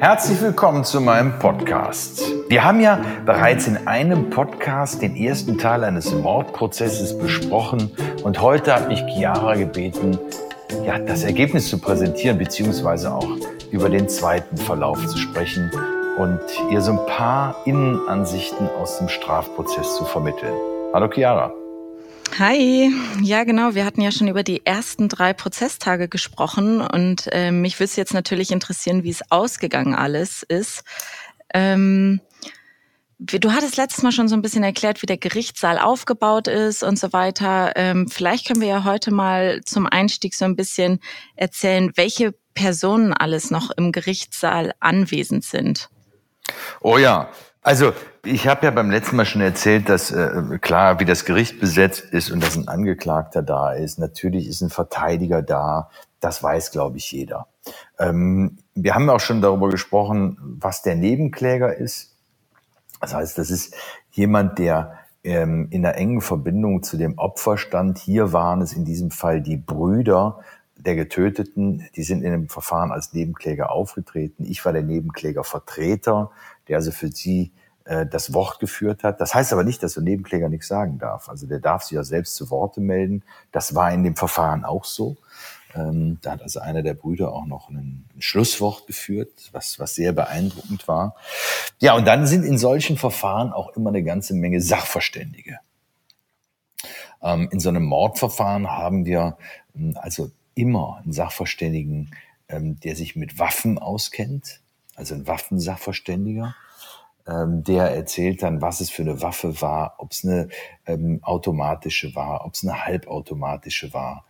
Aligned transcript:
Herzlich 0.00 0.40
willkommen 0.40 0.84
zu 0.84 1.00
meinem 1.00 1.40
Podcast. 1.40 2.22
Wir 2.48 2.62
haben 2.62 2.80
ja 2.80 3.00
bereits 3.26 3.66
in 3.66 3.88
einem 3.88 4.30
Podcast 4.30 5.02
den 5.02 5.16
ersten 5.16 5.58
Teil 5.58 5.82
eines 5.82 6.14
Mordprozesses 6.14 7.18
besprochen 7.18 7.90
und 8.22 8.40
heute 8.40 8.72
hat 8.72 8.86
mich 8.86 9.02
Chiara 9.08 9.56
gebeten, 9.56 10.16
ja, 10.84 11.00
das 11.00 11.24
Ergebnis 11.24 11.68
zu 11.68 11.78
präsentieren 11.80 12.38
beziehungsweise 12.38 13.12
auch 13.12 13.28
über 13.72 13.88
den 13.88 14.08
zweiten 14.08 14.56
Verlauf 14.56 15.04
zu 15.04 15.18
sprechen 15.18 15.68
und 16.16 16.40
ihr 16.70 16.80
so 16.80 16.92
ein 16.92 17.06
paar 17.06 17.56
Innenansichten 17.64 18.68
aus 18.80 18.98
dem 18.98 19.08
Strafprozess 19.08 19.96
zu 19.96 20.04
vermitteln. 20.04 20.54
Hallo 20.92 21.08
Chiara. 21.08 21.52
Hi, 22.36 22.92
ja 23.22 23.44
genau, 23.44 23.74
wir 23.74 23.84
hatten 23.84 24.00
ja 24.00 24.12
schon 24.12 24.28
über 24.28 24.42
die 24.42 24.64
ersten 24.64 25.08
drei 25.08 25.32
Prozesstage 25.32 26.08
gesprochen 26.08 26.80
und 26.80 27.28
äh, 27.32 27.50
mich 27.50 27.78
würde 27.78 27.86
es 27.86 27.96
jetzt 27.96 28.14
natürlich 28.14 28.50
interessieren, 28.50 29.02
wie 29.02 29.10
es 29.10 29.30
ausgegangen 29.30 29.94
alles 29.94 30.42
ist. 30.42 30.84
Ähm, 31.52 32.20
du 33.18 33.52
hattest 33.52 33.76
letztes 33.76 34.02
Mal 34.02 34.12
schon 34.12 34.28
so 34.28 34.36
ein 34.36 34.42
bisschen 34.42 34.62
erklärt, 34.62 35.02
wie 35.02 35.06
der 35.06 35.16
Gerichtssaal 35.16 35.78
aufgebaut 35.78 36.46
ist 36.46 36.82
und 36.82 36.98
so 36.98 37.12
weiter. 37.12 37.72
Ähm, 37.76 38.08
vielleicht 38.08 38.46
können 38.46 38.60
wir 38.60 38.68
ja 38.68 38.84
heute 38.84 39.12
mal 39.12 39.60
zum 39.64 39.86
Einstieg 39.86 40.34
so 40.34 40.44
ein 40.44 40.56
bisschen 40.56 41.00
erzählen, 41.34 41.92
welche 41.96 42.34
Personen 42.54 43.12
alles 43.12 43.50
noch 43.50 43.70
im 43.76 43.92
Gerichtssaal 43.92 44.74
anwesend 44.80 45.44
sind. 45.44 45.90
Oh 46.80 46.98
ja, 46.98 47.30
also 47.62 47.92
ich 48.28 48.46
habe 48.46 48.66
ja 48.66 48.70
beim 48.70 48.90
letzten 48.90 49.16
Mal 49.16 49.24
schon 49.24 49.40
erzählt, 49.40 49.88
dass 49.88 50.10
äh, 50.10 50.58
klar, 50.60 51.00
wie 51.00 51.04
das 51.04 51.24
Gericht 51.24 51.60
besetzt 51.60 52.04
ist 52.12 52.30
und 52.30 52.42
dass 52.42 52.56
ein 52.56 52.68
Angeklagter 52.68 53.42
da 53.42 53.72
ist. 53.72 53.98
Natürlich 53.98 54.46
ist 54.46 54.60
ein 54.60 54.70
Verteidiger 54.70 55.42
da. 55.42 55.90
Das 56.20 56.42
weiß, 56.42 56.70
glaube 56.70 56.98
ich, 56.98 57.10
jeder. 57.10 57.46
Ähm, 57.98 58.58
wir 58.74 58.94
haben 58.94 59.08
auch 59.10 59.20
schon 59.20 59.40
darüber 59.40 59.68
gesprochen, 59.68 60.38
was 60.40 60.82
der 60.82 60.96
Nebenkläger 60.96 61.76
ist. 61.76 62.14
Das 63.00 63.14
heißt, 63.14 63.38
das 63.38 63.50
ist 63.50 63.74
jemand, 64.12 64.58
der 64.58 64.98
ähm, 65.24 65.68
in 65.70 65.84
einer 65.84 65.96
engen 65.96 66.20
Verbindung 66.20 66.82
zu 66.82 66.96
dem 66.96 67.18
Opfer 67.18 67.56
stand. 67.56 67.98
Hier 67.98 68.32
waren 68.32 68.60
es 68.60 68.72
in 68.72 68.84
diesem 68.84 69.10
Fall 69.10 69.40
die 69.40 69.56
Brüder 69.56 70.40
der 70.76 70.96
Getöteten. 70.96 71.88
Die 71.96 72.02
sind 72.02 72.22
in 72.22 72.32
dem 72.32 72.48
Verfahren 72.48 72.92
als 72.92 73.12
Nebenkläger 73.12 73.70
aufgetreten. 73.70 74.44
Ich 74.44 74.64
war 74.64 74.72
der 74.72 74.82
Nebenklägervertreter, 74.82 76.30
der 76.68 76.76
also 76.76 76.90
für 76.90 77.08
sie 77.08 77.52
äh, 77.88 78.06
das 78.06 78.34
Wort 78.34 78.60
geführt 78.60 79.02
hat. 79.02 79.18
Das 79.18 79.34
heißt 79.34 79.50
aber 79.52 79.64
nicht, 79.64 79.82
dass 79.82 79.94
der 79.94 80.02
Nebenkläger 80.02 80.50
nichts 80.50 80.68
sagen 80.68 80.98
darf. 80.98 81.30
Also 81.30 81.46
der 81.46 81.58
darf 81.58 81.84
sich 81.84 81.92
ja 81.92 82.04
selbst 82.04 82.34
zu 82.34 82.50
Worte 82.50 82.82
melden. 82.82 83.22
Das 83.50 83.74
war 83.74 83.90
in 83.90 84.04
dem 84.04 84.14
Verfahren 84.14 84.66
auch 84.66 84.84
so. 84.84 85.16
Ähm, 85.74 86.18
da 86.20 86.32
hat 86.32 86.42
also 86.42 86.60
einer 86.60 86.82
der 86.82 86.92
Brüder 86.92 87.32
auch 87.32 87.46
noch 87.46 87.70
ein, 87.70 88.04
ein 88.14 88.20
Schlusswort 88.20 88.86
geführt, 88.86 89.30
was, 89.52 89.78
was 89.78 89.94
sehr 89.94 90.12
beeindruckend 90.12 90.86
war. 90.86 91.16
Ja, 91.78 91.94
und 91.94 92.06
dann 92.06 92.26
sind 92.26 92.44
in 92.44 92.58
solchen 92.58 92.98
Verfahren 92.98 93.54
auch 93.54 93.74
immer 93.74 93.88
eine 93.88 94.02
ganze 94.02 94.34
Menge 94.34 94.60
Sachverständige. 94.60 95.58
Ähm, 97.22 97.48
in 97.50 97.58
so 97.58 97.70
einem 97.70 97.84
Mordverfahren 97.84 98.70
haben 98.70 99.06
wir 99.06 99.38
ähm, 99.74 99.96
also 99.98 100.30
immer 100.54 101.00
einen 101.02 101.14
Sachverständigen, 101.14 102.10
ähm, 102.50 102.78
der 102.80 102.96
sich 102.96 103.16
mit 103.16 103.38
Waffen 103.38 103.78
auskennt, 103.78 104.60
also 104.94 105.14
ein 105.14 105.26
Waffensachverständiger 105.26 106.54
ähm, 107.28 107.62
der 107.62 107.90
erzählt 107.90 108.42
dann, 108.42 108.62
was 108.62 108.80
es 108.80 108.90
für 108.90 109.02
eine 109.02 109.20
Waffe 109.20 109.60
war, 109.60 109.94
ob 109.98 110.12
es 110.12 110.24
eine 110.24 110.48
ähm, 110.86 111.20
automatische 111.22 112.14
war, 112.14 112.44
ob 112.46 112.54
es 112.54 112.64
eine 112.64 112.84
halbautomatische 112.84 113.92
war. 113.92 114.24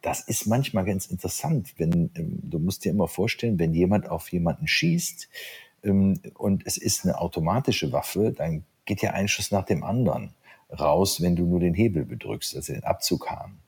Das 0.00 0.20
ist 0.20 0.46
manchmal 0.46 0.84
ganz 0.84 1.06
interessant, 1.06 1.74
wenn 1.76 2.10
ähm, 2.14 2.38
du 2.42 2.58
musst 2.58 2.84
dir 2.84 2.92
immer 2.92 3.08
vorstellen, 3.08 3.58
wenn 3.58 3.74
jemand 3.74 4.08
auf 4.08 4.32
jemanden 4.32 4.66
schießt 4.66 5.28
ähm, 5.84 6.20
und 6.34 6.66
es 6.66 6.78
ist 6.78 7.04
eine 7.04 7.20
automatische 7.20 7.92
Waffe, 7.92 8.32
dann 8.32 8.64
geht 8.86 9.02
ja 9.02 9.10
ein 9.10 9.28
Schuss 9.28 9.50
nach 9.50 9.64
dem 9.64 9.84
anderen 9.84 10.32
raus, 10.70 11.20
wenn 11.20 11.36
du 11.36 11.44
nur 11.44 11.60
den 11.60 11.74
Hebel 11.74 12.04
bedrückst, 12.04 12.56
also 12.56 12.72
den 12.72 12.84
Abzughahn. 12.84 13.58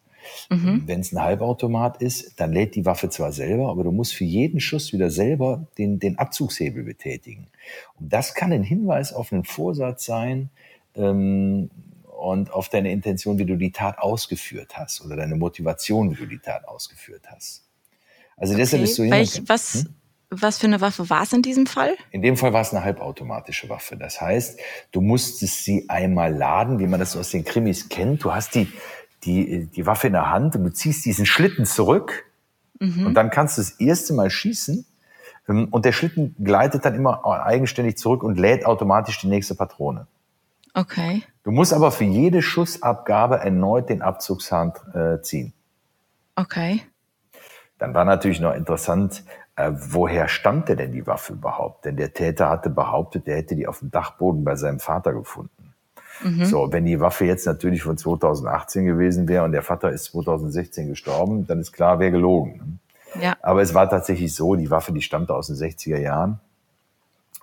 Mhm. 0.50 0.82
Wenn 0.86 1.00
es 1.00 1.12
ein 1.12 1.22
Halbautomat 1.22 2.02
ist, 2.02 2.40
dann 2.40 2.52
lädt 2.52 2.74
die 2.74 2.84
Waffe 2.84 3.10
zwar 3.10 3.32
selber, 3.32 3.68
aber 3.68 3.84
du 3.84 3.92
musst 3.92 4.14
für 4.14 4.24
jeden 4.24 4.60
Schuss 4.60 4.92
wieder 4.92 5.10
selber 5.10 5.66
den, 5.78 5.98
den 5.98 6.18
Abzugshebel 6.18 6.84
betätigen. 6.84 7.48
Und 7.98 8.12
das 8.12 8.34
kann 8.34 8.52
ein 8.52 8.62
Hinweis 8.62 9.12
auf 9.12 9.32
einen 9.32 9.44
Vorsatz 9.44 10.04
sein 10.04 10.50
ähm, 10.94 11.70
und 12.18 12.52
auf 12.52 12.68
deine 12.68 12.90
Intention, 12.90 13.38
wie 13.38 13.44
du 13.44 13.56
die 13.56 13.72
Tat 13.72 13.98
ausgeführt 13.98 14.76
hast 14.76 15.04
oder 15.04 15.16
deine 15.16 15.36
Motivation, 15.36 16.10
wie 16.10 16.16
du 16.16 16.26
die 16.26 16.38
Tat 16.38 16.66
ausgeführt 16.66 17.22
hast. 17.30 17.64
Also 18.36 18.54
okay. 18.54 18.62
deshalb 18.62 18.82
ist 18.82 18.94
so 18.96 19.02
Welch, 19.04 19.42
was, 19.46 19.74
hm? 19.74 19.94
was 20.30 20.58
für 20.58 20.66
eine 20.66 20.80
Waffe 20.80 21.08
war 21.10 21.22
es 21.22 21.32
in 21.32 21.42
diesem 21.42 21.66
Fall? 21.66 21.96
In 22.10 22.22
dem 22.22 22.36
Fall 22.36 22.52
war 22.52 22.62
es 22.62 22.72
eine 22.72 22.84
halbautomatische 22.84 23.68
Waffe. 23.68 23.96
Das 23.96 24.20
heißt, 24.20 24.60
du 24.92 25.00
musstest 25.00 25.64
sie 25.64 25.88
einmal 25.88 26.34
laden, 26.34 26.78
wie 26.78 26.86
man 26.86 27.00
das 27.00 27.16
aus 27.16 27.30
den 27.30 27.44
Krimis 27.44 27.88
kennt. 27.88 28.24
Du 28.24 28.32
hast 28.32 28.54
die 28.54 28.68
die, 29.24 29.66
die 29.66 29.86
Waffe 29.86 30.06
in 30.06 30.12
der 30.12 30.30
Hand 30.30 30.56
und 30.56 30.64
du 30.64 30.72
ziehst 30.72 31.04
diesen 31.04 31.26
Schlitten 31.26 31.66
zurück 31.66 32.24
mhm. 32.78 33.06
und 33.06 33.14
dann 33.14 33.30
kannst 33.30 33.58
du 33.58 33.62
das 33.62 33.72
erste 33.72 34.14
Mal 34.14 34.30
schießen 34.30 34.86
ähm, 35.48 35.68
und 35.70 35.84
der 35.84 35.92
Schlitten 35.92 36.36
gleitet 36.42 36.84
dann 36.84 36.94
immer 36.94 37.26
eigenständig 37.26 37.96
zurück 37.98 38.22
und 38.22 38.38
lädt 38.38 38.66
automatisch 38.66 39.20
die 39.20 39.28
nächste 39.28 39.54
Patrone. 39.54 40.06
Okay. 40.74 41.22
Du 41.42 41.50
musst 41.50 41.72
aber 41.72 41.90
für 41.90 42.04
jede 42.04 42.42
Schussabgabe 42.42 43.38
erneut 43.38 43.88
den 43.88 44.02
Abzugshahn 44.02 44.72
äh, 44.94 45.22
ziehen. 45.22 45.52
Okay. 46.36 46.82
Dann 47.78 47.94
war 47.94 48.04
natürlich 48.04 48.40
noch 48.40 48.54
interessant, 48.54 49.24
äh, 49.56 49.72
woher 49.72 50.28
stammte 50.28 50.76
denn 50.76 50.92
die 50.92 51.06
Waffe 51.06 51.32
überhaupt? 51.32 51.84
Denn 51.84 51.96
der 51.96 52.12
Täter 52.12 52.48
hatte 52.48 52.70
behauptet, 52.70 53.26
er 53.26 53.38
hätte 53.38 53.56
die 53.56 53.66
auf 53.66 53.80
dem 53.80 53.90
Dachboden 53.90 54.44
bei 54.44 54.54
seinem 54.54 54.78
Vater 54.78 55.12
gefunden. 55.12 55.50
Mhm. 56.22 56.44
So, 56.44 56.72
wenn 56.72 56.84
die 56.84 57.00
Waffe 57.00 57.24
jetzt 57.24 57.46
natürlich 57.46 57.82
von 57.82 57.96
2018 57.96 58.84
gewesen 58.84 59.28
wäre 59.28 59.44
und 59.44 59.52
der 59.52 59.62
Vater 59.62 59.90
ist 59.90 60.04
2016 60.06 60.88
gestorben, 60.88 61.46
dann 61.46 61.60
ist 61.60 61.72
klar, 61.72 61.98
wer 61.98 62.10
gelogen. 62.10 62.78
Ne? 63.14 63.22
Ja. 63.22 63.36
Aber 63.42 63.62
es 63.62 63.74
war 63.74 63.88
tatsächlich 63.88 64.34
so, 64.34 64.54
die 64.54 64.70
Waffe, 64.70 64.92
die 64.92 65.02
stammte 65.02 65.34
aus 65.34 65.46
den 65.46 65.56
60er 65.56 65.98
Jahren. 65.98 66.40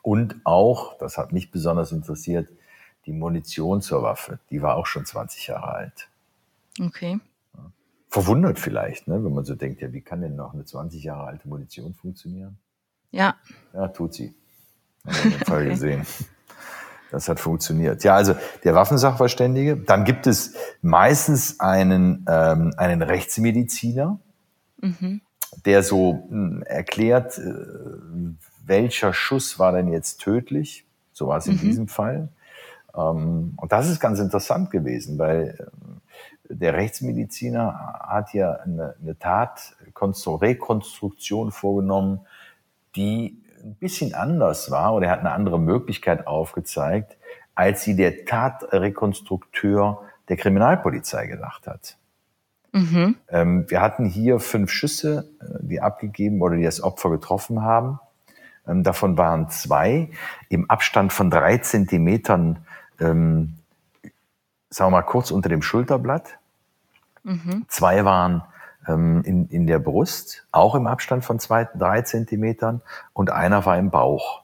Und 0.01 0.35
auch, 0.43 0.97
das 0.97 1.17
hat 1.17 1.31
mich 1.31 1.51
besonders 1.51 1.91
interessiert, 1.91 2.49
die 3.05 3.13
Munition 3.13 3.81
zur 3.81 4.03
Waffe, 4.03 4.39
die 4.49 4.61
war 4.61 4.75
auch 4.75 4.85
schon 4.85 5.05
20 5.05 5.47
Jahre 5.47 5.73
alt. 5.73 6.09
Okay. 6.79 7.19
Verwundert 8.09 8.59
vielleicht, 8.59 9.07
ne, 9.07 9.23
wenn 9.23 9.33
man 9.33 9.45
so 9.45 9.55
denkt, 9.55 9.81
ja, 9.81 9.91
wie 9.91 10.01
kann 10.01 10.21
denn 10.21 10.35
noch 10.35 10.53
eine 10.53 10.63
20 10.63 11.03
Jahre 11.03 11.27
alte 11.27 11.47
Munition 11.47 11.93
funktionieren? 11.93 12.57
Ja. 13.11 13.35
Ja, 13.73 13.87
tut 13.89 14.13
sie. 14.13 14.33
Haben 15.05 15.15
wir 15.23 15.31
den 15.31 15.45
Fall 15.45 15.61
okay. 15.61 15.69
gesehen. 15.69 16.05
Das 17.11 17.29
hat 17.29 17.39
funktioniert. 17.39 18.03
Ja, 18.03 18.15
also 18.15 18.35
der 18.63 18.75
Waffensachverständige. 18.75 19.77
Dann 19.77 20.03
gibt 20.03 20.27
es 20.27 20.55
meistens 20.81 21.59
einen, 21.59 22.25
ähm, 22.27 22.73
einen 22.77 23.01
Rechtsmediziner, 23.01 24.19
mhm. 24.81 25.21
der 25.65 25.83
so 25.83 26.13
mh, 26.13 26.29
hm, 26.29 26.63
erklärt, 26.63 27.37
äh, 27.37 27.53
welcher 28.65 29.13
Schuss 29.13 29.59
war 29.59 29.71
denn 29.71 29.87
jetzt 29.87 30.17
tödlich. 30.21 30.85
So 31.13 31.27
war 31.27 31.37
es 31.37 31.47
in 31.47 31.55
mhm. 31.55 31.59
diesem 31.59 31.87
Fall. 31.87 32.29
Ähm, 32.95 33.53
und 33.57 33.71
das 33.71 33.89
ist 33.89 33.99
ganz 33.99 34.19
interessant 34.19 34.71
gewesen, 34.71 35.17
weil 35.17 35.57
äh, 36.49 36.55
der 36.55 36.73
Rechtsmediziner 36.73 37.99
hat 38.01 38.33
ja 38.33 38.53
eine, 38.53 38.95
eine 39.01 39.17
Tat, 39.17 39.75
Rekonstruktion 39.95 41.51
vorgenommen, 41.51 42.21
die 42.95 43.41
ein 43.65 43.75
bisschen 43.75 44.13
anders 44.13 44.69
war 44.69 44.93
oder 44.93 45.07
er 45.07 45.11
hat 45.11 45.19
eine 45.19 45.31
andere 45.31 45.59
Möglichkeit 45.59 46.27
aufgezeigt, 46.27 47.17
als 47.55 47.83
sie 47.83 47.95
der 47.95 48.25
Tatrekonstrukteur 48.25 50.03
der 50.29 50.37
Kriminalpolizei 50.37 51.27
gedacht 51.27 51.67
hat. 51.67 51.97
Mhm. 52.71 53.15
Ähm, 53.29 53.65
wir 53.69 53.81
hatten 53.81 54.05
hier 54.05 54.39
fünf 54.39 54.69
Schüsse, 54.69 55.29
äh, 55.41 55.45
die 55.61 55.81
abgegeben 55.81 56.41
oder 56.41 56.57
die 56.57 56.63
das 56.63 56.83
Opfer 56.83 57.09
getroffen 57.09 57.61
haben. 57.61 57.99
Ähm, 58.67 58.83
davon 58.83 59.17
waren 59.17 59.49
zwei 59.49 60.09
im 60.49 60.69
Abstand 60.69 61.13
von 61.13 61.31
drei 61.31 61.57
Zentimetern, 61.57 62.65
ähm, 62.99 63.55
sagen 64.69 64.91
wir 64.91 64.97
mal 64.97 65.03
kurz 65.03 65.31
unter 65.31 65.49
dem 65.49 65.61
Schulterblatt. 65.61 66.37
Mhm. 67.23 67.65
Zwei 67.69 68.03
waren 68.03 68.43
in, 68.93 69.47
in 69.49 69.67
der 69.67 69.79
Brust, 69.79 70.45
auch 70.51 70.75
im 70.75 70.87
Abstand 70.87 71.25
von 71.25 71.39
zwei, 71.39 71.65
drei 71.65 72.01
Zentimetern 72.01 72.81
und 73.13 73.31
einer 73.31 73.65
war 73.65 73.77
im 73.77 73.89
Bauch. 73.89 74.43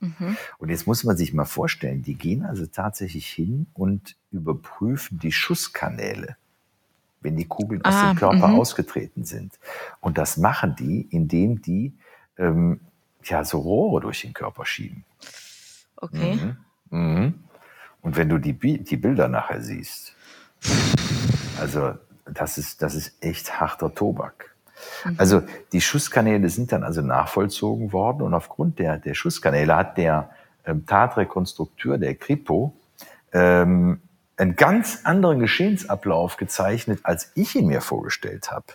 Mhm. 0.00 0.36
Und 0.58 0.68
jetzt 0.68 0.86
muss 0.86 1.04
man 1.04 1.16
sich 1.16 1.32
mal 1.32 1.44
vorstellen, 1.44 2.02
die 2.02 2.14
gehen 2.14 2.44
also 2.44 2.66
tatsächlich 2.66 3.26
hin 3.26 3.66
und 3.74 4.16
überprüfen 4.30 5.18
die 5.18 5.32
Schusskanäle, 5.32 6.36
wenn 7.20 7.36
die 7.36 7.46
Kugeln 7.46 7.84
aus 7.84 7.94
ah, 7.94 8.12
dem 8.12 8.18
Körper 8.18 8.48
mhm. 8.48 8.60
ausgetreten 8.60 9.24
sind. 9.24 9.58
Und 10.00 10.18
das 10.18 10.36
machen 10.36 10.76
die, 10.78 11.06
indem 11.10 11.62
die 11.62 11.92
ähm, 12.38 12.80
ja 13.24 13.44
so 13.44 13.58
Rohre 13.58 14.00
durch 14.00 14.20
den 14.22 14.34
Körper 14.34 14.66
schieben. 14.66 15.04
Okay. 15.96 16.56
Mhm. 16.90 16.98
Mhm. 16.98 17.34
Und 18.02 18.16
wenn 18.16 18.28
du 18.28 18.38
die, 18.38 18.52
die 18.52 18.96
Bilder 18.96 19.28
nachher 19.28 19.62
siehst, 19.62 20.14
also 21.58 21.94
das 22.26 22.58
ist, 22.58 22.82
das 22.82 22.94
ist 22.94 23.12
echt 23.20 23.60
harter 23.60 23.94
Tobak. 23.94 24.54
Mhm. 25.04 25.14
Also 25.18 25.42
die 25.72 25.80
Schusskanäle 25.80 26.48
sind 26.48 26.72
dann 26.72 26.84
also 26.84 27.00
nachvollzogen 27.00 27.92
worden 27.92 28.22
und 28.22 28.34
aufgrund 28.34 28.78
der, 28.78 28.98
der 28.98 29.14
Schusskanäle 29.14 29.74
hat 29.74 29.98
der 29.98 30.30
ähm, 30.64 30.86
Tatrekonstrukteur, 30.86 31.98
der 31.98 32.14
Kripo, 32.14 32.74
ähm, 33.32 34.00
einen 34.36 34.56
ganz 34.56 35.00
anderen 35.04 35.38
Geschehensablauf 35.38 36.36
gezeichnet, 36.36 37.00
als 37.04 37.30
ich 37.34 37.54
ihn 37.54 37.66
mir 37.66 37.80
vorgestellt 37.80 38.50
habe. 38.50 38.66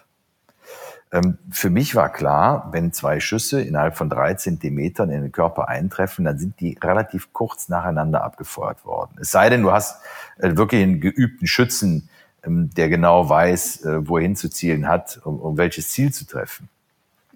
Ähm, 1.11 1.39
für 1.51 1.69
mich 1.69 1.95
war 1.95 2.11
klar, 2.11 2.69
wenn 2.71 2.93
zwei 2.93 3.19
Schüsse 3.19 3.61
innerhalb 3.61 3.97
von 3.97 4.09
drei 4.09 4.35
Zentimetern 4.35 5.09
in 5.09 5.23
den 5.23 5.31
Körper 5.31 5.67
eintreffen, 5.67 6.25
dann 6.25 6.37
sind 6.37 6.59
die 6.59 6.77
relativ 6.81 7.33
kurz 7.33 7.67
nacheinander 7.67 8.23
abgefeuert 8.23 8.85
worden. 8.85 9.17
Es 9.19 9.31
sei 9.31 9.49
denn, 9.49 9.63
du 9.63 9.71
hast 9.71 10.01
äh, 10.37 10.55
wirklich 10.55 10.83
einen 10.83 11.01
geübten 11.01 11.47
Schützen, 11.47 12.09
ähm, 12.43 12.69
der 12.73 12.89
genau 12.89 13.29
weiß, 13.29 13.85
äh, 13.85 14.07
wohin 14.07 14.35
zu 14.35 14.49
zielen 14.49 14.87
hat, 14.87 15.19
um, 15.23 15.39
um 15.39 15.57
welches 15.57 15.89
Ziel 15.89 16.13
zu 16.13 16.25
treffen. 16.25 16.69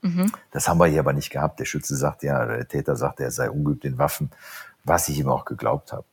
Mhm. 0.02 0.32
Das 0.52 0.68
haben 0.68 0.80
wir 0.80 0.88
hier 0.88 1.00
aber 1.00 1.14
nicht 1.14 1.30
gehabt. 1.30 1.60
Der 1.60 1.66
Schütze 1.66 1.96
sagt 1.96 2.24
ja, 2.24 2.46
der 2.46 2.68
Täter 2.68 2.96
sagt, 2.96 3.20
er 3.20 3.32
sei 3.32 3.50
ungeübt 3.50 3.86
in 3.86 3.98
Waffen, 3.98 4.30
was 4.84 5.08
ich 5.10 5.20
ihm 5.20 5.30
auch 5.30 5.46
geglaubt 5.46 5.94
habe. 5.94 6.06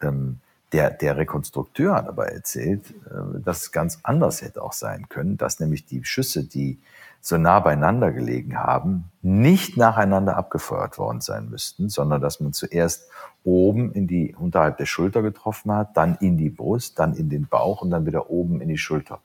Ähm, 0.00 0.40
der, 0.72 0.90
der 0.90 1.16
Rekonstrukteur 1.16 1.94
hat 1.94 2.08
aber 2.08 2.28
erzählt, 2.28 2.90
äh, 3.06 3.40
dass 3.44 3.62
es 3.62 3.72
ganz 3.72 4.00
anders 4.02 4.42
hätte 4.42 4.62
auch 4.62 4.72
sein 4.72 5.08
können, 5.08 5.36
dass 5.36 5.60
nämlich 5.60 5.84
die 5.84 6.04
Schüsse, 6.04 6.44
die 6.44 6.78
so 7.20 7.38
nah 7.38 7.60
beieinander 7.60 8.12
gelegen 8.12 8.58
haben, 8.58 9.10
nicht 9.22 9.76
nacheinander 9.76 10.36
abgefeuert 10.36 10.98
worden 10.98 11.20
sein 11.20 11.48
müssten, 11.50 11.88
sondern 11.88 12.20
dass 12.20 12.40
man 12.40 12.52
zuerst 12.52 13.08
oben 13.44 13.92
in 13.92 14.06
die, 14.06 14.34
unterhalb 14.34 14.78
der 14.78 14.86
Schulter 14.86 15.22
getroffen 15.22 15.72
hat, 15.72 15.96
dann 15.96 16.16
in 16.20 16.36
die 16.36 16.50
Brust, 16.50 16.98
dann 16.98 17.14
in 17.14 17.28
den 17.28 17.46
Bauch 17.46 17.82
und 17.82 17.90
dann 17.90 18.06
wieder 18.06 18.30
oben 18.30 18.60
in 18.60 18.68
die 18.68 18.78
Schulter. 18.78 19.20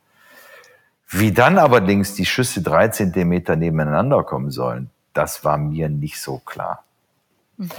Wie 1.07 1.31
dann 1.31 1.57
allerdings 1.57 2.15
die 2.15 2.25
Schüsse 2.25 2.61
drei 2.61 2.87
Zentimeter 2.87 3.55
nebeneinander 3.55 4.23
kommen 4.23 4.51
sollen, 4.51 4.89
das 5.13 5.43
war 5.43 5.57
mir 5.57 5.89
nicht 5.89 6.19
so 6.19 6.39
klar. 6.39 6.84
Mhm. 7.57 7.69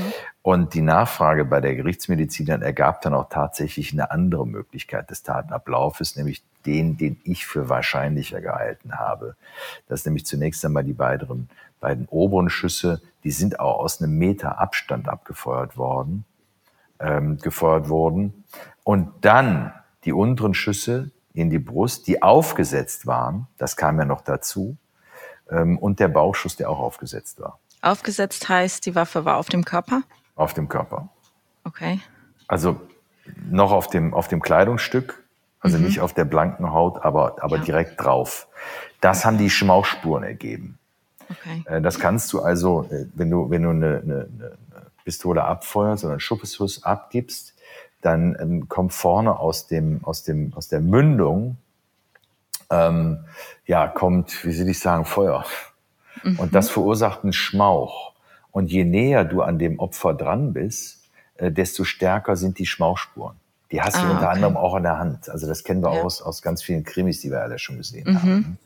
Und 0.42 0.74
die 0.74 0.80
Nachfrage 0.80 1.44
bei 1.44 1.60
der 1.60 1.74
Gerichtsmedizinerin 1.74 2.62
ergab 2.62 3.02
dann 3.02 3.14
auch 3.14 3.28
tatsächlich 3.28 3.92
eine 3.92 4.10
andere 4.10 4.46
Möglichkeit 4.46 5.10
des 5.10 5.22
Tatenablaufes, 5.22 6.16
nämlich 6.16 6.42
den, 6.64 6.96
den 6.96 7.20
ich 7.24 7.46
für 7.46 7.68
wahrscheinlicher 7.68 8.40
gehalten 8.40 8.98
habe. 8.98 9.36
Das 9.88 10.00
ist 10.00 10.06
nämlich 10.06 10.26
zunächst 10.26 10.64
einmal 10.64 10.84
die 10.84 10.92
beiden, 10.92 11.48
beiden 11.80 12.06
oberen 12.08 12.50
Schüsse, 12.50 13.00
die 13.24 13.30
sind 13.30 13.60
auch 13.60 13.78
aus 13.78 14.00
einem 14.00 14.18
Meter 14.18 14.58
Abstand 14.58 15.08
abgefeuert 15.08 15.76
worden, 15.76 16.24
ähm, 17.00 17.38
gefeuert 17.38 17.88
worden. 17.88 18.44
Und 18.84 19.12
dann 19.20 19.72
die 20.04 20.12
unteren 20.12 20.54
Schüsse 20.54 21.10
in 21.34 21.50
die 21.50 21.58
Brust, 21.58 22.06
die 22.06 22.22
aufgesetzt 22.22 23.06
waren, 23.06 23.46
das 23.58 23.76
kam 23.76 23.98
ja 23.98 24.04
noch 24.04 24.22
dazu, 24.22 24.76
ähm, 25.50 25.78
und 25.78 26.00
der 26.00 26.08
Bauchschuss, 26.08 26.56
der 26.56 26.70
auch 26.70 26.78
aufgesetzt 26.78 27.40
war. 27.40 27.58
Aufgesetzt 27.86 28.48
heißt, 28.48 28.84
die 28.84 28.96
Waffe 28.96 29.24
war 29.24 29.36
auf 29.36 29.48
dem 29.48 29.64
Körper? 29.64 30.02
Auf 30.34 30.54
dem 30.54 30.68
Körper. 30.68 31.08
Okay. 31.62 32.00
Also 32.48 32.80
noch 33.48 33.70
auf 33.70 33.86
dem, 33.86 34.12
auf 34.12 34.26
dem 34.26 34.42
Kleidungsstück, 34.42 35.22
also 35.60 35.78
mhm. 35.78 35.84
nicht 35.84 36.00
auf 36.00 36.12
der 36.12 36.24
blanken 36.24 36.72
Haut, 36.72 37.04
aber, 37.04 37.36
aber 37.42 37.58
ja. 37.58 37.62
direkt 37.62 38.02
drauf. 38.02 38.48
Das 39.00 39.24
haben 39.24 39.38
die 39.38 39.50
Schmauchspuren 39.50 40.24
ergeben. 40.24 40.78
Okay. 41.30 41.62
Äh, 41.66 41.80
das 41.80 42.00
kannst 42.00 42.32
du 42.32 42.40
also, 42.40 42.88
äh, 42.90 43.06
wenn 43.14 43.30
du, 43.30 43.50
wenn 43.50 43.62
du 43.62 43.70
eine, 43.70 44.00
eine, 44.02 44.28
eine 44.34 44.56
Pistole 45.04 45.44
abfeuerst 45.44 46.02
oder 46.02 46.14
einen 46.14 46.20
Schuppeschuss 46.20 46.82
abgibst, 46.82 47.54
dann 48.02 48.36
ähm, 48.40 48.68
kommt 48.68 48.94
vorne 48.94 49.38
aus 49.38 49.68
dem, 49.68 50.04
aus 50.04 50.24
dem, 50.24 50.52
aus 50.54 50.66
der 50.66 50.80
Mündung, 50.80 51.56
ähm, 52.68 53.24
ja, 53.64 53.86
kommt, 53.86 54.44
wie 54.44 54.52
soll 54.52 54.68
ich 54.68 54.80
sagen, 54.80 55.04
Feuer. 55.04 55.44
Mhm. 56.22 56.38
Und 56.38 56.54
das 56.54 56.70
verursacht 56.70 57.22
einen 57.22 57.32
Schmauch. 57.32 58.12
Und 58.50 58.70
je 58.70 58.84
näher 58.84 59.24
du 59.24 59.42
an 59.42 59.58
dem 59.58 59.78
Opfer 59.78 60.14
dran 60.14 60.52
bist, 60.52 61.10
äh, 61.36 61.50
desto 61.52 61.84
stärker 61.84 62.36
sind 62.36 62.58
die 62.58 62.66
Schmauchspuren. 62.66 63.36
Die 63.70 63.82
hast 63.82 63.96
ah, 63.96 64.02
du 64.02 64.10
unter 64.10 64.22
okay. 64.22 64.34
anderem 64.34 64.56
auch 64.56 64.74
an 64.74 64.84
der 64.84 64.98
Hand. 64.98 65.28
Also 65.28 65.46
das 65.46 65.64
kennen 65.64 65.82
wir 65.82 65.94
ja. 65.94 66.02
aus, 66.02 66.22
aus 66.22 66.40
ganz 66.40 66.62
vielen 66.62 66.84
Krimis, 66.84 67.20
die 67.20 67.30
wir 67.30 67.42
alle 67.42 67.58
schon 67.58 67.78
gesehen 67.78 68.12
mhm. 68.12 68.22
haben. 68.22 68.58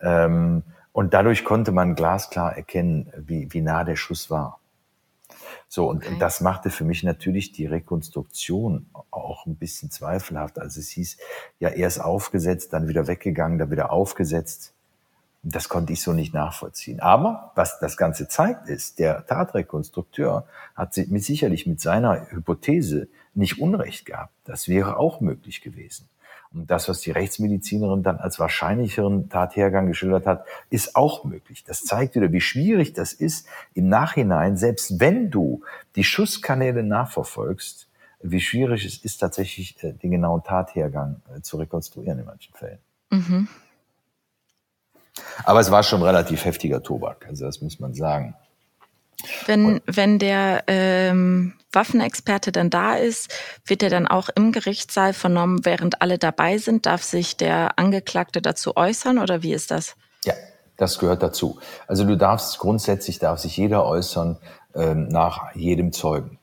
Ähm, 0.00 0.62
und 0.92 1.14
dadurch 1.14 1.44
konnte 1.44 1.72
man 1.72 1.94
glasklar 1.94 2.56
erkennen, 2.56 3.12
wie, 3.16 3.52
wie 3.52 3.60
nah 3.60 3.84
der 3.84 3.96
Schuss 3.96 4.30
war. 4.30 4.60
So, 5.68 5.88
und 5.88 6.06
okay. 6.06 6.16
das 6.18 6.40
machte 6.40 6.70
für 6.70 6.84
mich 6.84 7.02
natürlich 7.02 7.52
die 7.52 7.66
Rekonstruktion 7.66 8.86
auch 9.10 9.46
ein 9.46 9.56
bisschen 9.56 9.90
zweifelhaft. 9.90 10.58
Also 10.58 10.80
es 10.80 10.88
hieß, 10.88 11.18
ja, 11.58 11.68
erst 11.68 12.00
aufgesetzt, 12.00 12.72
dann 12.72 12.88
wieder 12.88 13.06
weggegangen, 13.06 13.58
dann 13.58 13.70
wieder 13.70 13.92
aufgesetzt. 13.92 14.72
Das 15.42 15.68
konnte 15.68 15.92
ich 15.92 16.02
so 16.02 16.12
nicht 16.12 16.34
nachvollziehen. 16.34 17.00
Aber 17.00 17.52
was 17.54 17.78
das 17.78 17.96
Ganze 17.96 18.28
zeigt, 18.28 18.68
ist, 18.68 18.98
der 18.98 19.24
Tatrekonstrukteur 19.26 20.46
hat 20.74 20.96
mit 20.96 21.22
sicherlich 21.22 21.66
mit 21.66 21.80
seiner 21.80 22.30
Hypothese 22.30 23.08
nicht 23.34 23.60
Unrecht 23.60 24.04
gehabt. 24.06 24.34
Das 24.44 24.68
wäre 24.68 24.96
auch 24.96 25.20
möglich 25.20 25.60
gewesen. 25.60 26.08
Und 26.52 26.70
das, 26.70 26.88
was 26.88 27.00
die 27.00 27.10
Rechtsmedizinerin 27.10 28.02
dann 28.02 28.16
als 28.16 28.38
wahrscheinlicheren 28.38 29.28
Tathergang 29.28 29.86
geschildert 29.86 30.26
hat, 30.26 30.46
ist 30.70 30.96
auch 30.96 31.24
möglich. 31.24 31.62
Das 31.64 31.84
zeigt 31.84 32.14
wieder, 32.14 32.32
wie 32.32 32.40
schwierig 32.40 32.94
das 32.94 33.12
ist, 33.12 33.46
im 33.74 33.88
Nachhinein, 33.88 34.56
selbst 34.56 34.98
wenn 34.98 35.30
du 35.30 35.62
die 35.94 36.04
Schusskanäle 36.04 36.82
nachverfolgst, 36.82 37.88
wie 38.20 38.40
schwierig 38.40 38.84
es 38.84 39.04
ist, 39.04 39.18
tatsächlich 39.18 39.82
äh, 39.84 39.92
den 39.92 40.10
genauen 40.10 40.42
Tathergang 40.42 41.20
äh, 41.36 41.40
zu 41.42 41.58
rekonstruieren 41.58 42.18
in 42.18 42.24
manchen 42.24 42.54
Fällen. 42.54 42.78
Mhm. 43.10 43.48
Aber 45.44 45.60
es 45.60 45.70
war 45.70 45.82
schon 45.82 46.02
relativ 46.02 46.44
heftiger 46.44 46.82
Tobak, 46.82 47.26
also 47.28 47.44
das 47.46 47.60
muss 47.60 47.80
man 47.80 47.94
sagen. 47.94 48.34
Wenn, 49.46 49.80
wenn 49.86 50.18
der 50.18 50.62
ähm, 50.68 51.54
Waffenexperte 51.72 52.52
dann 52.52 52.70
da 52.70 52.94
ist, 52.94 53.34
wird 53.64 53.82
er 53.82 53.90
dann 53.90 54.06
auch 54.06 54.28
im 54.34 54.52
Gerichtssaal 54.52 55.12
vernommen, 55.12 55.64
während 55.64 56.00
alle 56.02 56.18
dabei 56.18 56.58
sind? 56.58 56.86
Darf 56.86 57.02
sich 57.02 57.36
der 57.36 57.78
Angeklagte 57.78 58.40
dazu 58.40 58.76
äußern 58.76 59.18
oder 59.18 59.42
wie 59.42 59.52
ist 59.52 59.70
das? 59.70 59.96
Ja, 60.24 60.34
das 60.76 60.98
gehört 60.98 61.22
dazu. 61.22 61.58
Also 61.88 62.04
du 62.04 62.16
darfst 62.16 62.58
grundsätzlich 62.58 63.18
darf 63.18 63.40
sich 63.40 63.56
jeder 63.56 63.84
äußern 63.84 64.38
ähm, 64.74 65.08
nach 65.08 65.54
jedem 65.54 65.92
Zeugen. 65.92 66.37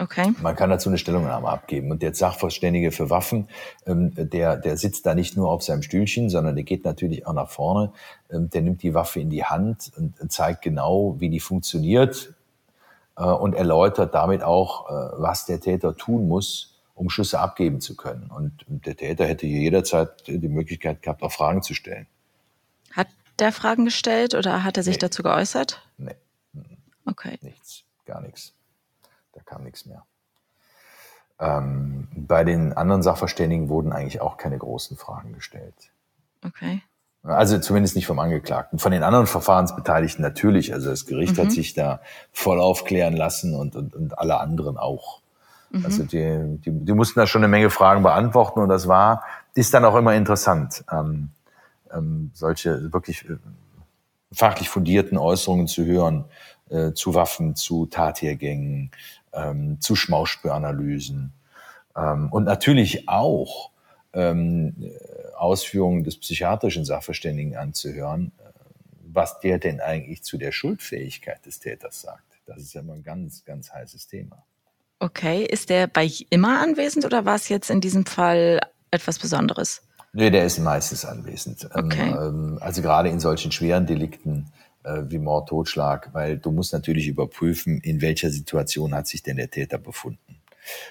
Okay. 0.00 0.32
Man 0.40 0.54
kann 0.54 0.70
dazu 0.70 0.88
eine 0.88 0.98
Stellungnahme 0.98 1.48
abgeben. 1.48 1.90
Und 1.90 2.02
der 2.02 2.14
Sachverständige 2.14 2.92
für 2.92 3.10
Waffen, 3.10 3.48
ähm, 3.84 4.12
der, 4.14 4.56
der 4.56 4.76
sitzt 4.76 5.04
da 5.06 5.14
nicht 5.14 5.36
nur 5.36 5.50
auf 5.50 5.64
seinem 5.64 5.82
Stühlchen, 5.82 6.30
sondern 6.30 6.54
der 6.54 6.64
geht 6.64 6.84
natürlich 6.84 7.26
auch 7.26 7.32
nach 7.32 7.50
vorne. 7.50 7.92
Ähm, 8.30 8.48
der 8.48 8.62
nimmt 8.62 8.82
die 8.84 8.94
Waffe 8.94 9.18
in 9.18 9.28
die 9.28 9.44
Hand 9.44 9.90
und 9.96 10.30
zeigt 10.30 10.62
genau, 10.62 11.16
wie 11.18 11.30
die 11.30 11.40
funktioniert 11.40 12.32
äh, 13.16 13.24
und 13.24 13.54
erläutert 13.54 14.14
damit 14.14 14.44
auch, 14.44 14.88
äh, 14.88 15.20
was 15.20 15.46
der 15.46 15.60
Täter 15.60 15.96
tun 15.96 16.28
muss, 16.28 16.78
um 16.94 17.10
Schüsse 17.10 17.40
abgeben 17.40 17.80
zu 17.80 17.96
können. 17.96 18.30
Und 18.30 18.64
der 18.68 18.96
Täter 18.96 19.26
hätte 19.26 19.48
hier 19.48 19.60
jederzeit 19.60 20.28
die 20.28 20.48
Möglichkeit 20.48 21.02
gehabt, 21.02 21.24
auch 21.24 21.32
Fragen 21.32 21.62
zu 21.62 21.74
stellen. 21.74 22.06
Hat 22.92 23.08
der 23.40 23.50
Fragen 23.50 23.84
gestellt 23.84 24.34
oder 24.34 24.62
hat 24.62 24.76
er 24.76 24.84
sich 24.84 24.96
nee. 24.96 25.00
dazu 25.00 25.24
geäußert? 25.24 25.82
Nee. 25.96 26.14
Okay. 27.04 27.38
Nichts, 27.40 27.82
gar 28.04 28.20
nichts. 28.20 28.52
Kam 29.48 29.64
nichts 29.64 29.86
mehr. 29.86 30.04
Ähm, 31.40 32.08
bei 32.14 32.44
den 32.44 32.74
anderen 32.74 33.02
Sachverständigen 33.02 33.68
wurden 33.68 33.92
eigentlich 33.92 34.20
auch 34.20 34.36
keine 34.36 34.58
großen 34.58 34.96
Fragen 34.96 35.32
gestellt. 35.32 35.74
Okay. 36.44 36.82
Also 37.22 37.58
zumindest 37.58 37.96
nicht 37.96 38.06
vom 38.06 38.18
Angeklagten. 38.18 38.78
Von 38.78 38.92
den 38.92 39.02
anderen 39.02 39.26
Verfahrensbeteiligten 39.26 40.22
natürlich. 40.22 40.74
Also 40.74 40.90
das 40.90 41.06
Gericht 41.06 41.36
mhm. 41.36 41.42
hat 41.42 41.52
sich 41.52 41.74
da 41.74 42.00
voll 42.32 42.60
aufklären 42.60 43.16
lassen 43.16 43.54
und, 43.54 43.74
und, 43.74 43.94
und 43.94 44.18
alle 44.18 44.38
anderen 44.38 44.76
auch. 44.76 45.22
Mhm. 45.70 45.84
Also 45.84 46.04
die, 46.04 46.58
die, 46.64 46.70
die 46.70 46.92
mussten 46.92 47.18
da 47.18 47.26
schon 47.26 47.42
eine 47.42 47.48
Menge 47.48 47.70
Fragen 47.70 48.02
beantworten 48.02 48.60
und 48.60 48.68
das 48.68 48.86
war, 48.86 49.24
ist 49.54 49.72
dann 49.72 49.84
auch 49.84 49.96
immer 49.96 50.14
interessant, 50.14 50.84
ähm, 50.92 51.30
ähm, 51.92 52.30
solche 52.34 52.92
wirklich 52.92 53.28
äh, 53.28 53.36
fachlich 54.32 54.68
fundierten 54.68 55.16
Äußerungen 55.16 55.66
zu 55.68 55.84
hören 55.84 56.26
äh, 56.70 56.92
zu 56.92 57.14
Waffen, 57.14 57.54
zu 57.54 57.86
Tathergängen, 57.86 58.90
ähm, 59.32 59.80
zu 59.80 59.96
Schmauspüranalysen 59.96 61.32
ähm, 61.96 62.28
und 62.30 62.44
natürlich 62.44 63.08
auch 63.08 63.70
ähm, 64.12 64.90
Ausführungen 65.36 66.04
des 66.04 66.18
psychiatrischen 66.18 66.84
Sachverständigen 66.84 67.56
anzuhören, 67.56 68.32
äh, 68.38 68.48
was 69.06 69.40
der 69.40 69.58
denn 69.58 69.80
eigentlich 69.80 70.22
zu 70.22 70.38
der 70.38 70.52
Schuldfähigkeit 70.52 71.44
des 71.46 71.60
Täters 71.60 72.00
sagt. 72.00 72.24
Das 72.46 72.58
ist 72.58 72.74
ja 72.74 72.80
immer 72.80 72.94
ein 72.94 73.02
ganz, 73.02 73.44
ganz 73.44 73.72
heißes 73.72 74.06
Thema. 74.06 74.42
Okay, 75.00 75.44
ist 75.44 75.70
der 75.70 75.86
bei 75.86 76.10
immer 76.30 76.60
anwesend 76.60 77.04
oder 77.04 77.24
war 77.24 77.36
es 77.36 77.48
jetzt 77.48 77.70
in 77.70 77.80
diesem 77.80 78.04
Fall 78.04 78.60
etwas 78.90 79.18
Besonderes? 79.18 79.82
Nee, 80.12 80.30
der 80.30 80.44
ist 80.44 80.58
meistens 80.58 81.04
anwesend. 81.04 81.68
Ähm, 81.74 81.84
okay. 81.84 82.10
Ähm, 82.10 82.58
also 82.60 82.82
gerade 82.82 83.08
in 83.08 83.20
solchen 83.20 83.52
schweren 83.52 83.86
Delikten 83.86 84.46
äh, 84.88 85.10
wie 85.10 85.18
Mord, 85.18 85.48
Totschlag, 85.48 86.10
weil 86.12 86.38
du 86.38 86.50
musst 86.50 86.72
natürlich 86.72 87.08
überprüfen, 87.08 87.80
in 87.80 88.00
welcher 88.00 88.30
Situation 88.30 88.94
hat 88.94 89.06
sich 89.06 89.22
denn 89.22 89.36
der 89.36 89.50
Täter 89.50 89.78
befunden. 89.78 90.36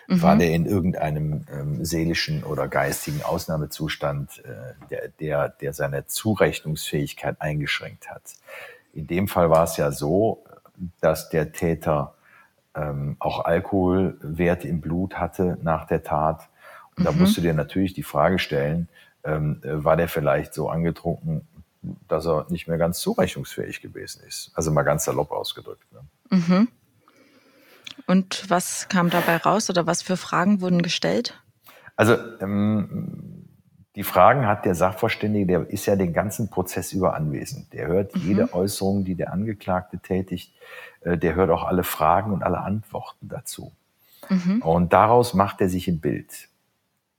Mhm. 0.07 0.21
War 0.21 0.35
der 0.37 0.51
in 0.51 0.65
irgendeinem 0.65 1.45
ähm, 1.51 1.85
seelischen 1.85 2.43
oder 2.43 2.67
geistigen 2.67 3.21
Ausnahmezustand, 3.23 4.43
äh, 4.45 4.87
der, 4.89 5.07
der, 5.19 5.49
der 5.49 5.73
seine 5.73 6.05
Zurechnungsfähigkeit 6.05 7.41
eingeschränkt 7.41 8.09
hat? 8.09 8.23
In 8.93 9.07
dem 9.07 9.27
Fall 9.27 9.49
war 9.49 9.63
es 9.63 9.77
ja 9.77 9.91
so, 9.91 10.43
dass 11.01 11.29
der 11.29 11.51
Täter 11.51 12.15
ähm, 12.75 13.15
auch 13.19 13.45
Alkoholwerte 13.45 14.67
im 14.67 14.81
Blut 14.81 15.15
hatte 15.15 15.57
nach 15.61 15.85
der 15.87 16.03
Tat. 16.03 16.49
Und 16.95 17.01
mhm. 17.01 17.05
da 17.05 17.11
musst 17.11 17.37
du 17.37 17.41
dir 17.41 17.53
natürlich 17.53 17.93
die 17.93 18.03
Frage 18.03 18.39
stellen, 18.39 18.87
ähm, 19.23 19.61
war 19.63 19.97
der 19.97 20.07
vielleicht 20.07 20.53
so 20.53 20.69
angetrunken, 20.69 21.47
dass 22.07 22.25
er 22.25 22.45
nicht 22.49 22.67
mehr 22.67 22.77
ganz 22.77 22.99
zurechnungsfähig 22.99 23.81
gewesen 23.81 24.23
ist. 24.27 24.51
Also 24.53 24.71
mal 24.71 24.83
ganz 24.83 25.05
salopp 25.05 25.31
ausgedrückt. 25.31 25.85
Ne? 25.91 26.37
Mhm. 26.37 26.67
Und 28.05 28.49
was 28.49 28.89
kam 28.89 29.09
dabei 29.09 29.37
raus 29.37 29.69
oder 29.69 29.87
was 29.87 30.01
für 30.01 30.17
Fragen 30.17 30.61
wurden 30.61 30.81
gestellt? 30.81 31.41
Also 31.95 32.15
ähm, 32.41 33.47
die 33.95 34.03
Fragen 34.03 34.45
hat 34.45 34.65
der 34.65 34.75
Sachverständige, 34.75 35.47
der 35.47 35.69
ist 35.69 35.87
ja 35.87 35.95
den 35.95 36.13
ganzen 36.13 36.49
Prozess 36.49 36.93
über 36.93 37.15
anwesend. 37.15 37.73
Der 37.73 37.87
hört 37.87 38.15
mhm. 38.15 38.21
jede 38.21 38.53
Äußerung, 38.53 39.03
die 39.03 39.15
der 39.15 39.33
Angeklagte 39.33 39.97
tätigt. 39.97 40.53
Äh, 41.01 41.17
der 41.17 41.35
hört 41.35 41.49
auch 41.49 41.63
alle 41.63 41.83
Fragen 41.83 42.31
und 42.31 42.43
alle 42.43 42.59
Antworten 42.59 43.27
dazu. 43.27 43.71
Mhm. 44.29 44.61
Und 44.61 44.93
daraus 44.93 45.33
macht 45.33 45.61
er 45.61 45.69
sich 45.69 45.87
ein 45.87 45.99
Bild. 45.99 46.49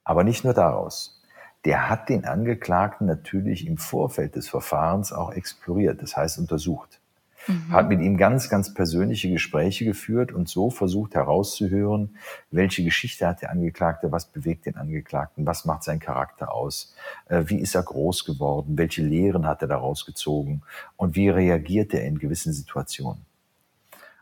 Aber 0.05 0.25
nicht 0.25 0.45
nur 0.45 0.55
daraus 0.55 1.18
der 1.65 1.89
hat 1.89 2.09
den 2.09 2.25
Angeklagten 2.25 3.07
natürlich 3.07 3.67
im 3.67 3.79
Vorfeld 3.79 4.37
des 4.37 4.49
Verfahrens 4.49 5.13
auch 5.13 5.33
exploriert, 5.33 6.03
das 6.03 6.17
heißt 6.17 6.39
untersucht. 6.39 7.01
Mhm. 7.47 7.73
Hat 7.73 7.89
mit 7.89 8.01
ihm 8.01 8.17
ganz, 8.17 8.49
ganz 8.49 8.75
persönliche 8.75 9.31
Gespräche 9.31 9.85
geführt 9.85 10.33
und 10.33 10.49
so 10.49 10.71
versucht 10.71 11.15
herauszuhören, 11.15 12.17
welche 12.51 12.85
Geschichte 12.85 13.27
hat 13.27 13.43
der 13.43 13.51
Angeklagte, 13.51 14.13
was 14.13 14.27
bewegt 14.27 14.67
den 14.67 14.77
Angeklagten, 14.77 15.47
was 15.47 15.65
macht 15.65 15.83
sein 15.83 15.99
Charakter 15.99 16.53
aus, 16.53 16.95
äh, 17.29 17.45
wie 17.47 17.59
ist 17.59 17.75
er 17.75 17.83
groß 17.83 18.25
geworden, 18.25 18.77
welche 18.77 19.03
Lehren 19.03 19.47
hat 19.47 19.63
er 19.63 19.69
daraus 19.69 20.05
gezogen 20.05 20.63
und 20.97 21.17
wie 21.17 21.29
reagiert 21.29 21.95
er 21.95 22.05
in 22.05 22.19
gewissen 22.19 22.53
Situationen. 22.53 23.25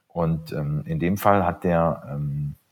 Und 0.09 0.53
ähm, 0.53 0.83
in 0.87 0.99
dem 0.99 1.17
Fall 1.17 1.45
hat 1.45 1.65
der 1.65 2.09
ähm, 2.11 2.55
äh, 2.55 2.66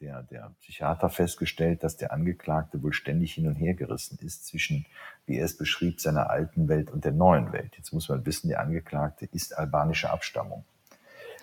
der, 0.00 0.22
der 0.24 0.54
Psychiater 0.60 1.08
festgestellt, 1.08 1.82
dass 1.84 1.96
der 1.96 2.12
Angeklagte 2.12 2.82
wohl 2.82 2.92
ständig 2.92 3.34
hin 3.34 3.46
und 3.46 3.54
her 3.54 3.74
gerissen 3.74 4.18
ist 4.22 4.46
zwischen, 4.46 4.86
wie 5.26 5.38
er 5.38 5.44
es 5.44 5.56
beschrieb, 5.56 6.00
seiner 6.00 6.30
alten 6.30 6.68
Welt 6.68 6.90
und 6.90 7.04
der 7.04 7.12
neuen 7.12 7.52
Welt. 7.52 7.76
Jetzt 7.76 7.92
muss 7.92 8.08
man 8.08 8.24
wissen, 8.26 8.48
der 8.48 8.60
Angeklagte 8.60 9.26
ist 9.32 9.56
albanischer 9.56 10.12
Abstammung. 10.12 10.64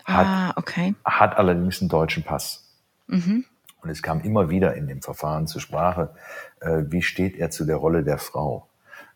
Hat, 0.05 0.27
ah, 0.27 0.53
okay. 0.55 0.95
Hat 1.05 1.37
allerdings 1.37 1.81
einen 1.81 1.89
deutschen 1.89 2.23
Pass. 2.23 2.69
Mhm. 3.07 3.45
Und 3.81 3.89
es 3.89 4.01
kam 4.01 4.21
immer 4.21 4.49
wieder 4.49 4.75
in 4.75 4.87
dem 4.87 5.01
Verfahren 5.01 5.47
zur 5.47 5.61
Sprache, 5.61 6.15
äh, 6.61 6.83
wie 6.87 7.01
steht 7.01 7.35
er 7.35 7.51
zu 7.51 7.65
der 7.65 7.75
Rolle 7.75 8.03
der 8.03 8.17
Frau? 8.17 8.67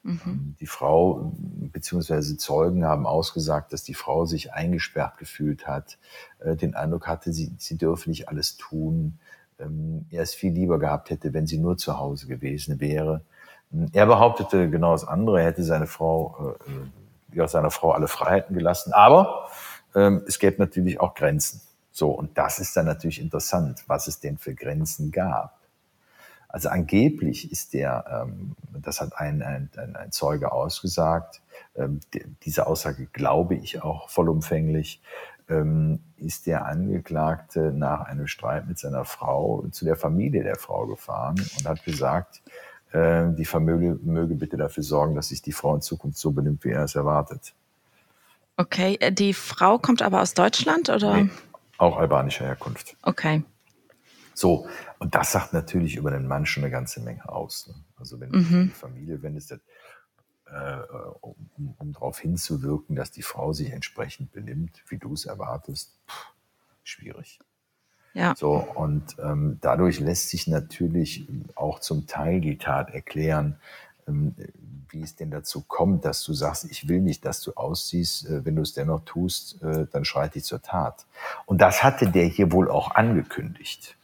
Mhm. 0.03 0.55
Die 0.59 0.67
Frau 0.67 1.33
bzw. 1.37 2.37
Zeugen 2.37 2.85
haben 2.85 3.05
ausgesagt, 3.05 3.73
dass 3.73 3.83
die 3.83 3.93
Frau 3.93 4.25
sich 4.25 4.53
eingesperrt 4.53 5.17
gefühlt 5.17 5.67
hat, 5.67 5.97
äh, 6.39 6.55
den 6.55 6.75
Eindruck 6.75 7.07
hatte, 7.07 7.33
sie, 7.33 7.51
sie 7.57 7.77
dürfe 7.77 8.09
nicht 8.09 8.29
alles 8.29 8.57
tun, 8.57 9.19
ähm, 9.59 10.05
er 10.09 10.23
es 10.23 10.33
viel 10.33 10.53
lieber 10.53 10.79
gehabt 10.79 11.09
hätte, 11.09 11.33
wenn 11.33 11.47
sie 11.47 11.57
nur 11.57 11.77
zu 11.77 11.97
Hause 11.97 12.27
gewesen 12.27 12.79
wäre. 12.79 13.21
Er 13.91 14.05
behauptete 14.05 14.69
genau 14.69 14.93
das 14.93 15.05
andere, 15.05 15.41
er 15.41 15.47
hätte 15.47 15.63
seine 15.63 15.87
Frau, 15.87 16.55
äh, 16.67 17.35
ja, 17.35 17.47
seiner 17.47 17.71
Frau 17.71 17.91
alle 17.91 18.07
Freiheiten 18.07 18.55
gelassen, 18.55 18.93
aber 18.93 19.49
ähm, 19.93 20.23
es 20.27 20.39
gäbe 20.39 20.57
natürlich 20.59 20.99
auch 20.99 21.15
Grenzen. 21.15 21.61
So, 21.91 22.11
und 22.11 22.37
das 22.37 22.59
ist 22.59 22.77
dann 22.77 22.85
natürlich 22.85 23.19
interessant, 23.19 23.83
was 23.87 24.07
es 24.07 24.19
denn 24.19 24.37
für 24.37 24.53
Grenzen 24.53 25.11
gab. 25.11 25.56
Also 26.49 26.69
angeblich 26.69 27.51
ist 27.51 27.73
der, 27.73 28.25
ähm, 28.27 28.55
das 28.81 29.01
hat 29.01 29.17
ein, 29.17 29.41
ein, 29.41 29.69
ein 29.75 30.11
Zeuge 30.11 30.51
ausgesagt, 30.51 31.41
ähm, 31.75 31.99
die, 32.13 32.23
diese 32.43 32.67
Aussage 32.67 33.07
glaube 33.07 33.55
ich 33.55 33.83
auch 33.83 34.09
vollumfänglich, 34.09 35.01
ähm, 35.49 35.99
ist 36.17 36.47
der 36.47 36.65
Angeklagte 36.65 37.71
nach 37.73 38.01
einem 38.01 38.27
Streit 38.27 38.67
mit 38.67 38.79
seiner 38.79 39.05
Frau 39.05 39.65
zu 39.71 39.85
der 39.85 39.95
Familie 39.95 40.43
der 40.43 40.55
Frau 40.55 40.87
gefahren 40.87 41.35
und 41.57 41.67
hat 41.67 41.83
gesagt, 41.83 42.41
äh, 42.91 43.27
die 43.33 43.45
Familie 43.45 43.97
möge 44.01 44.35
bitte 44.35 44.57
dafür 44.57 44.83
sorgen, 44.83 45.15
dass 45.15 45.29
sich 45.29 45.41
die 45.41 45.51
Frau 45.51 45.75
in 45.75 45.81
Zukunft 45.81 46.17
so 46.17 46.31
benimmt, 46.31 46.63
wie 46.63 46.71
er 46.71 46.83
es 46.83 46.95
erwartet. 46.95 47.53
Okay, 48.57 48.97
äh, 48.99 49.11
die 49.11 49.33
Frau 49.33 49.77
kommt 49.77 50.01
aber 50.01 50.21
aus 50.21 50.33
Deutschland 50.33 50.89
oder? 50.89 51.15
Nee, 51.15 51.29
auch 51.77 51.97
albanischer 51.97 52.45
Herkunft. 52.45 52.95
Okay. 53.03 53.43
So, 54.37 54.67
und 54.99 55.15
das 55.15 55.31
sagt 55.31 55.53
natürlich 55.53 55.95
über 55.95 56.11
den 56.11 56.27
Mann 56.27 56.45
schon 56.45 56.63
eine 56.63 56.69
ganze 56.69 57.01
Menge 57.01 57.27
aus. 57.27 57.69
Ne? 57.69 57.73
Also 57.97 58.19
wenn 58.19 58.29
mhm. 58.29 58.67
die 58.67 58.75
Familie 58.75 59.23
wendest, 59.23 59.51
äh, 59.51 59.57
um, 61.21 61.35
um 61.79 61.91
darauf 61.91 62.19
hinzuwirken, 62.19 62.95
dass 62.95 63.09
die 63.09 63.23
Frau 63.23 63.51
sich 63.51 63.71
entsprechend 63.71 64.31
benimmt, 64.31 64.83
wie 64.89 64.99
du 64.99 65.13
es 65.13 65.25
erwartest, 65.25 65.97
pff, 66.07 66.33
schwierig. 66.83 67.39
Ja. 68.13 68.35
So, 68.37 68.57
und 68.75 69.17
ähm, 69.23 69.57
dadurch 69.61 69.99
lässt 69.99 70.29
sich 70.29 70.45
natürlich 70.45 71.27
auch 71.55 71.79
zum 71.79 72.05
Teil 72.05 72.39
die 72.39 72.59
Tat 72.59 72.91
erklären, 72.91 73.59
ähm, 74.07 74.35
wie 74.89 75.01
es 75.01 75.15
denn 75.15 75.31
dazu 75.31 75.61
kommt, 75.61 76.05
dass 76.05 76.23
du 76.23 76.33
sagst, 76.33 76.65
ich 76.65 76.87
will 76.87 77.01
nicht, 77.01 77.25
dass 77.25 77.41
du 77.41 77.53
ausziehst, 77.53 78.29
äh, 78.29 78.45
wenn 78.45 78.55
du 78.55 78.61
es 78.61 78.73
dennoch 78.73 79.03
tust, 79.03 79.63
äh, 79.63 79.87
dann 79.91 80.05
schreite 80.05 80.37
ich 80.37 80.45
zur 80.45 80.61
Tat. 80.61 81.07
Und 81.47 81.59
das 81.59 81.83
hatte 81.83 82.11
der 82.11 82.25
hier 82.25 82.51
wohl 82.51 82.69
auch 82.69 82.91
angekündigt. 82.91 83.96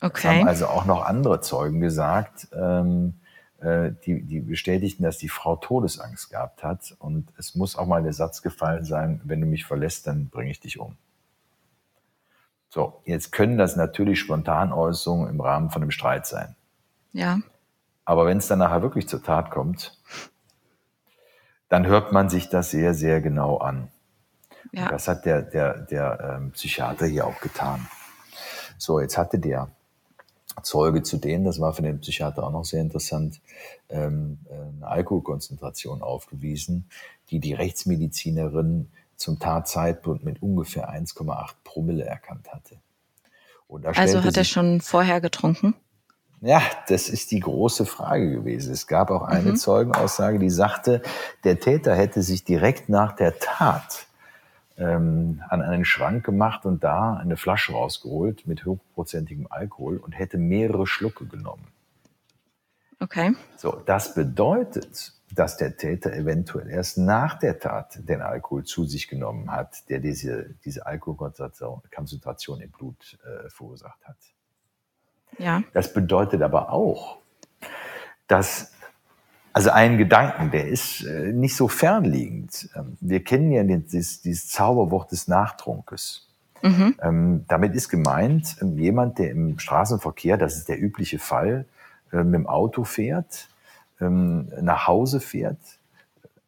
Okay. 0.00 0.22
Das 0.22 0.24
haben 0.24 0.48
also 0.48 0.66
auch 0.66 0.84
noch 0.84 1.04
andere 1.04 1.40
Zeugen 1.40 1.80
gesagt, 1.80 2.48
ähm, 2.52 3.20
äh, 3.60 3.92
die, 4.06 4.22
die 4.22 4.40
bestätigten, 4.40 5.02
dass 5.02 5.18
die 5.18 5.28
Frau 5.28 5.56
Todesangst 5.56 6.30
gehabt 6.30 6.62
hat. 6.62 6.94
Und 6.98 7.28
es 7.36 7.54
muss 7.54 7.76
auch 7.76 7.86
mal 7.86 8.02
der 8.02 8.14
Satz 8.14 8.42
gefallen 8.42 8.84
sein, 8.84 9.20
wenn 9.24 9.40
du 9.40 9.46
mich 9.46 9.66
verlässt, 9.66 10.06
dann 10.06 10.28
bringe 10.28 10.50
ich 10.50 10.60
dich 10.60 10.80
um. 10.80 10.96
So, 12.70 13.02
jetzt 13.04 13.32
können 13.32 13.58
das 13.58 13.76
natürlich 13.76 14.20
Spontanäußerungen 14.20 15.28
im 15.28 15.40
Rahmen 15.40 15.70
von 15.70 15.82
einem 15.82 15.90
Streit 15.90 16.26
sein. 16.26 16.54
Ja. 17.12 17.40
Aber 18.04 18.26
wenn 18.26 18.38
es 18.38 18.48
dann 18.48 18.60
nachher 18.60 18.82
wirklich 18.82 19.08
zur 19.08 19.22
Tat 19.22 19.50
kommt, 19.50 19.98
dann 21.68 21.86
hört 21.86 22.12
man 22.12 22.28
sich 22.28 22.48
das 22.48 22.70
sehr, 22.70 22.94
sehr 22.94 23.20
genau 23.20 23.58
an. 23.58 23.88
Ja. 24.72 24.88
das 24.88 25.08
hat 25.08 25.26
der, 25.26 25.42
der, 25.42 25.78
der 25.78 26.36
ähm, 26.38 26.52
Psychiater 26.52 27.06
hier 27.06 27.26
auch 27.26 27.40
getan. 27.40 27.88
So, 28.78 29.00
jetzt 29.00 29.18
hatte 29.18 29.38
der 29.38 29.68
Zeuge 30.62 31.02
zu 31.02 31.16
denen, 31.16 31.44
das 31.44 31.60
war 31.60 31.72
für 31.72 31.82
den 31.82 32.00
Psychiater 32.00 32.44
auch 32.44 32.52
noch 32.52 32.64
sehr 32.64 32.80
interessant, 32.80 33.40
ähm, 33.88 34.38
eine 34.50 34.86
Alkoholkonzentration 34.86 36.02
aufgewiesen, 36.02 36.88
die 37.30 37.40
die 37.40 37.54
Rechtsmedizinerin 37.54 38.90
zum 39.16 39.38
Tatzeitpunkt 39.38 40.24
mit 40.24 40.42
ungefähr 40.42 40.90
1,8 40.90 41.54
Promille 41.64 42.04
erkannt 42.04 42.52
hatte. 42.52 42.76
also 43.68 44.24
hat 44.24 44.36
er 44.36 44.44
schon 44.44 44.80
vorher 44.80 45.20
getrunken? 45.20 45.74
Ja, 46.40 46.62
das 46.88 47.10
ist 47.10 47.30
die 47.32 47.40
große 47.40 47.84
Frage 47.84 48.30
gewesen. 48.30 48.72
Es 48.72 48.86
gab 48.86 49.10
auch 49.10 49.22
eine 49.22 49.52
mhm. 49.52 49.56
Zeugenaussage, 49.56 50.38
die 50.38 50.48
sagte, 50.48 51.02
der 51.44 51.60
Täter 51.60 51.94
hätte 51.94 52.22
sich 52.22 52.44
direkt 52.44 52.88
nach 52.88 53.12
der 53.12 53.38
Tat 53.38 54.06
ähm, 54.80 55.42
an 55.48 55.62
einen 55.62 55.84
Schrank 55.84 56.24
gemacht 56.24 56.64
und 56.64 56.82
da 56.82 57.14
eine 57.14 57.36
Flasche 57.36 57.72
rausgeholt 57.72 58.46
mit 58.46 58.64
hochprozentigem 58.64 59.46
Alkohol 59.50 59.98
und 59.98 60.12
hätte 60.12 60.38
mehrere 60.38 60.86
Schlucke 60.86 61.26
genommen. 61.26 61.68
Okay. 62.98 63.34
So, 63.56 63.82
das 63.86 64.14
bedeutet, 64.14 65.14
dass 65.32 65.56
der 65.56 65.76
Täter 65.76 66.12
eventuell 66.12 66.68
erst 66.68 66.98
nach 66.98 67.38
der 67.38 67.58
Tat 67.58 67.98
den 68.08 68.20
Alkohol 68.20 68.64
zu 68.64 68.84
sich 68.84 69.08
genommen 69.08 69.50
hat, 69.52 69.88
der 69.88 70.00
diese, 70.00 70.54
diese 70.64 70.86
Alkoholkonzentration 70.86 72.60
im 72.60 72.70
Blut 72.70 73.18
äh, 73.24 73.48
verursacht 73.48 74.04
hat. 74.04 74.16
Ja. 75.38 75.62
Das 75.72 75.92
bedeutet 75.92 76.42
aber 76.42 76.72
auch, 76.72 77.18
dass 78.26 78.72
also 79.52 79.70
ein 79.70 79.98
Gedanken, 79.98 80.50
der 80.50 80.68
ist 80.68 81.04
äh, 81.04 81.32
nicht 81.32 81.56
so 81.56 81.68
fernliegend. 81.68 82.68
Ähm, 82.76 82.96
wir 83.00 83.22
kennen 83.24 83.50
ja 83.50 83.62
dieses, 83.64 84.20
dieses 84.22 84.48
Zauberwort 84.48 85.10
des 85.12 85.28
Nachtrunkes. 85.28 86.28
Mhm. 86.62 86.94
Ähm, 87.02 87.44
damit 87.48 87.74
ist 87.74 87.88
gemeint, 87.88 88.56
ähm, 88.60 88.78
jemand, 88.78 89.18
der 89.18 89.30
im 89.30 89.58
Straßenverkehr, 89.58 90.36
das 90.36 90.56
ist 90.56 90.68
der 90.68 90.80
übliche 90.80 91.18
Fall, 91.18 91.66
äh, 92.12 92.22
mit 92.22 92.34
dem 92.34 92.46
Auto 92.46 92.84
fährt, 92.84 93.48
ähm, 94.00 94.52
nach 94.60 94.86
Hause 94.86 95.20
fährt, 95.20 95.58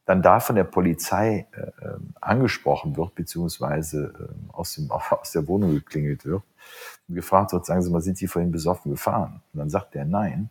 dann 0.05 0.23
da 0.23 0.41
von 0.41 0.57
der 0.57 0.65
Polizei 0.65 1.47
äh, 1.53 1.61
äh 1.61 1.97
angesprochen 2.21 2.97
wird, 2.97 3.15
beziehungsweise 3.15 4.13
äh, 4.19 4.53
aus, 4.53 4.75
dem, 4.75 4.91
aus 5.11 5.33
der 5.33 5.49
Wohnung 5.49 5.73
geklingelt 5.73 6.25
wird 6.25 6.43
und 7.09 7.15
gefragt 7.15 7.53
wird, 7.53 7.67
sagen 7.67 7.83
Sie 7.83 7.91
mal, 7.91 8.01
sind 8.01 8.19
Sie 8.19 8.29
vorhin 8.29 8.53
besoffen 8.53 8.93
gefahren? 8.93 9.41
Und 9.53 9.59
dann 9.59 9.71
sagt 9.71 9.97
er 9.97 10.05
nein. 10.05 10.51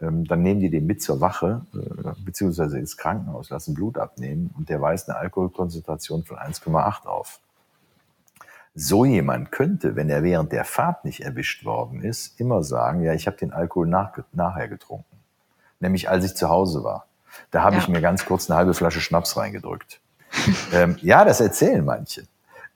Ähm, 0.00 0.24
dann 0.26 0.42
nehmen 0.42 0.60
die 0.60 0.70
den 0.70 0.86
mit 0.86 1.02
zur 1.02 1.20
Wache, 1.20 1.62
äh, 1.74 2.10
beziehungsweise 2.24 2.78
ins 2.78 2.96
Krankenhaus, 2.96 3.50
lassen 3.50 3.74
Blut 3.74 3.98
abnehmen 3.98 4.54
und 4.56 4.68
der 4.68 4.80
weist 4.80 5.08
eine 5.08 5.18
Alkoholkonzentration 5.18 6.24
von 6.24 6.38
1,8 6.38 7.06
auf. 7.06 7.40
So 8.74 9.04
jemand 9.04 9.50
könnte, 9.52 9.96
wenn 9.96 10.08
er 10.08 10.22
während 10.22 10.52
der 10.52 10.64
Fahrt 10.64 11.04
nicht 11.04 11.20
erwischt 11.20 11.64
worden 11.64 12.02
ist, 12.02 12.38
immer 12.40 12.62
sagen, 12.62 13.02
ja, 13.02 13.12
ich 13.12 13.26
habe 13.26 13.36
den 13.36 13.52
Alkohol 13.52 13.88
nach, 13.88 14.12
nachher 14.32 14.68
getrunken. 14.68 15.16
Nämlich 15.80 16.08
als 16.08 16.24
ich 16.24 16.34
zu 16.34 16.48
Hause 16.48 16.84
war. 16.84 17.06
Da 17.50 17.62
habe 17.62 17.76
ja. 17.76 17.82
ich 17.82 17.88
mir 17.88 18.00
ganz 18.00 18.24
kurz 18.24 18.48
eine 18.48 18.58
halbe 18.58 18.74
Flasche 18.74 19.00
Schnaps 19.00 19.36
reingedrückt. 19.36 20.00
ähm, 20.72 20.96
ja, 21.02 21.24
das 21.24 21.40
erzählen 21.40 21.84
manche. 21.84 22.26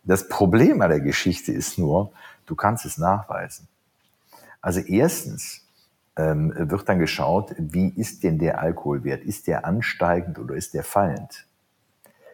Das 0.02 0.28
Problem 0.28 0.82
an 0.82 0.90
der 0.90 1.00
Geschichte 1.00 1.52
ist 1.52 1.78
nur, 1.78 2.12
du 2.46 2.54
kannst 2.54 2.84
es 2.84 2.98
nachweisen. 2.98 3.68
Also 4.60 4.80
erstens 4.80 5.63
ähm, 6.16 6.52
wird 6.56 6.88
dann 6.88 6.98
geschaut, 6.98 7.54
wie 7.58 7.88
ist 7.88 8.22
denn 8.22 8.38
der 8.38 8.60
Alkoholwert? 8.60 9.24
Ist 9.24 9.46
der 9.46 9.64
ansteigend 9.64 10.38
oder 10.38 10.54
ist 10.54 10.74
der 10.74 10.84
fallend? 10.84 11.46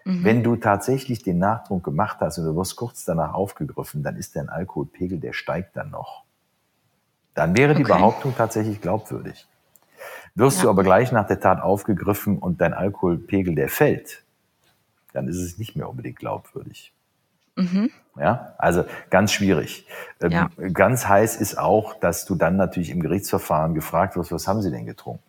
Mhm. 0.05 0.25
Wenn 0.25 0.43
du 0.43 0.57
tatsächlich 0.57 1.23
den 1.23 1.39
Nachtrunk 1.39 1.85
gemacht 1.85 2.19
hast 2.21 2.39
und 2.39 2.45
du 2.45 2.57
wirst 2.57 2.77
kurz 2.77 3.05
danach 3.05 3.35
aufgegriffen, 3.35 4.03
dann 4.03 4.17
ist 4.17 4.37
dein 4.37 4.49
Alkoholpegel, 4.49 5.19
der 5.19 5.33
steigt 5.33 5.77
dann 5.77 5.91
noch. 5.91 6.25
Dann 7.35 7.57
wäre 7.57 7.75
die 7.75 7.85
okay. 7.85 7.95
Behauptung 7.95 8.35
tatsächlich 8.37 8.81
glaubwürdig. 8.81 9.47
Wirst 10.35 10.59
ja. 10.59 10.65
du 10.65 10.71
aber 10.71 10.83
gleich 10.83 11.13
nach 11.13 11.27
der 11.27 11.41
Tat 11.41 11.61
aufgegriffen 11.61 12.39
und 12.39 12.61
dein 12.61 12.75
Alkoholpegel, 12.75 13.55
der 13.55 13.69
fällt, 13.69 14.25
dann 15.13 15.29
ist 15.29 15.39
es 15.39 15.59
nicht 15.59 15.77
mehr 15.77 15.89
unbedingt 15.89 16.19
glaubwürdig. 16.19 16.93
Mhm. 17.61 17.91
Ja, 18.19 18.55
also 18.59 18.85
ganz 19.09 19.33
schwierig. 19.33 19.87
Ähm, 20.21 20.31
ja. 20.33 20.51
Ganz 20.73 21.07
heiß 21.07 21.37
ist 21.37 21.59
auch, 21.59 21.95
dass 21.95 22.27
du 22.27 22.35
dann 22.35 22.57
natürlich 22.57 22.91
im 22.91 23.01
Gerichtsverfahren 23.01 23.75
gefragt 23.75 24.17
wirst, 24.17 24.33
was 24.33 24.49
haben 24.49 24.63
sie 24.63 24.71
denn 24.71 24.85
getrunken? 24.85 25.23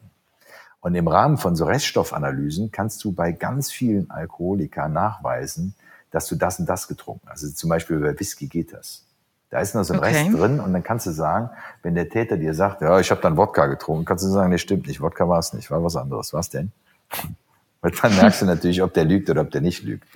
Und 0.81 0.95
im 0.95 1.07
Rahmen 1.07 1.38
von 1.38 1.55
so 1.55 1.65
Reststoffanalysen 1.65 2.71
kannst 2.71 3.03
du 3.03 3.13
bei 3.13 3.31
ganz 3.31 3.71
vielen 3.71 4.09
Alkoholikern 4.09 4.91
nachweisen, 4.91 5.75
dass 6.09 6.27
du 6.27 6.35
das 6.35 6.59
und 6.59 6.67
das 6.67 6.88
getrunken 6.88 7.27
hast. 7.27 7.43
Also 7.43 7.53
zum 7.53 7.69
Beispiel 7.69 8.00
bei 8.00 8.19
Whisky 8.19 8.47
geht 8.47 8.73
das. 8.73 9.05
Da 9.51 9.59
ist 9.59 9.75
noch 9.75 9.83
so 9.83 9.93
ein 9.93 10.00
okay. 10.00 10.23
Rest 10.23 10.33
drin 10.33 10.59
und 10.59 10.73
dann 10.73 10.81
kannst 10.81 11.05
du 11.05 11.11
sagen, 11.11 11.50
wenn 11.83 11.93
der 11.93 12.09
Täter 12.09 12.38
dir 12.38 12.53
sagt, 12.53 12.81
ja, 12.81 13.00
ich 13.00 13.11
habe 13.11 13.21
dann 13.21 13.38
Wodka 13.38 13.67
getrunken, 13.67 14.05
kannst 14.05 14.23
du 14.23 14.29
sagen, 14.29 14.50
nee, 14.50 14.57
stimmt 14.57 14.88
nicht, 14.88 15.01
Wodka 15.01 15.27
war 15.27 15.39
es 15.39 15.53
nicht, 15.53 15.69
war 15.69 15.83
was 15.83 15.95
anderes. 15.95 16.33
Was 16.33 16.50
denn? 16.50 16.71
Weil 17.81 17.91
dann 18.01 18.15
merkst 18.15 18.41
du 18.41 18.45
natürlich, 18.45 18.81
ob 18.81 18.93
der 18.93 19.05
lügt 19.05 19.29
oder 19.29 19.41
ob 19.41 19.51
der 19.51 19.61
nicht 19.61 19.83
lügt. 19.83 20.07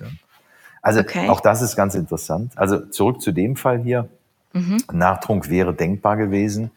Also 0.86 1.00
okay. 1.00 1.28
auch 1.28 1.40
das 1.40 1.62
ist 1.62 1.74
ganz 1.74 1.96
interessant. 1.96 2.56
Also 2.56 2.78
zurück 2.78 3.20
zu 3.20 3.32
dem 3.32 3.56
Fall 3.56 3.80
hier. 3.80 4.08
Mhm. 4.52 4.78
Nachtrunk 4.92 5.50
wäre 5.50 5.74
denkbar 5.74 6.16
gewesen. 6.16 6.70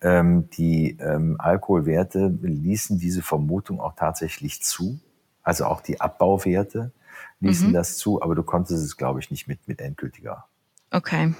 Ähm, 0.00 0.48
die 0.50 0.96
ähm, 1.00 1.34
Alkoholwerte 1.40 2.28
ließen 2.40 3.00
diese 3.00 3.20
Vermutung 3.20 3.80
auch 3.80 3.94
tatsächlich 3.96 4.62
zu. 4.62 5.00
Also 5.42 5.64
auch 5.64 5.80
die 5.80 6.00
Abbauwerte 6.00 6.92
ließen 7.40 7.70
mhm. 7.70 7.72
das 7.72 7.98
zu, 7.98 8.22
aber 8.22 8.36
du 8.36 8.44
konntest 8.44 8.84
es, 8.84 8.96
glaube 8.96 9.18
ich, 9.18 9.32
nicht 9.32 9.48
mit, 9.48 9.66
mit 9.66 9.80
endgültiger 9.80 10.44
okay. 10.92 11.34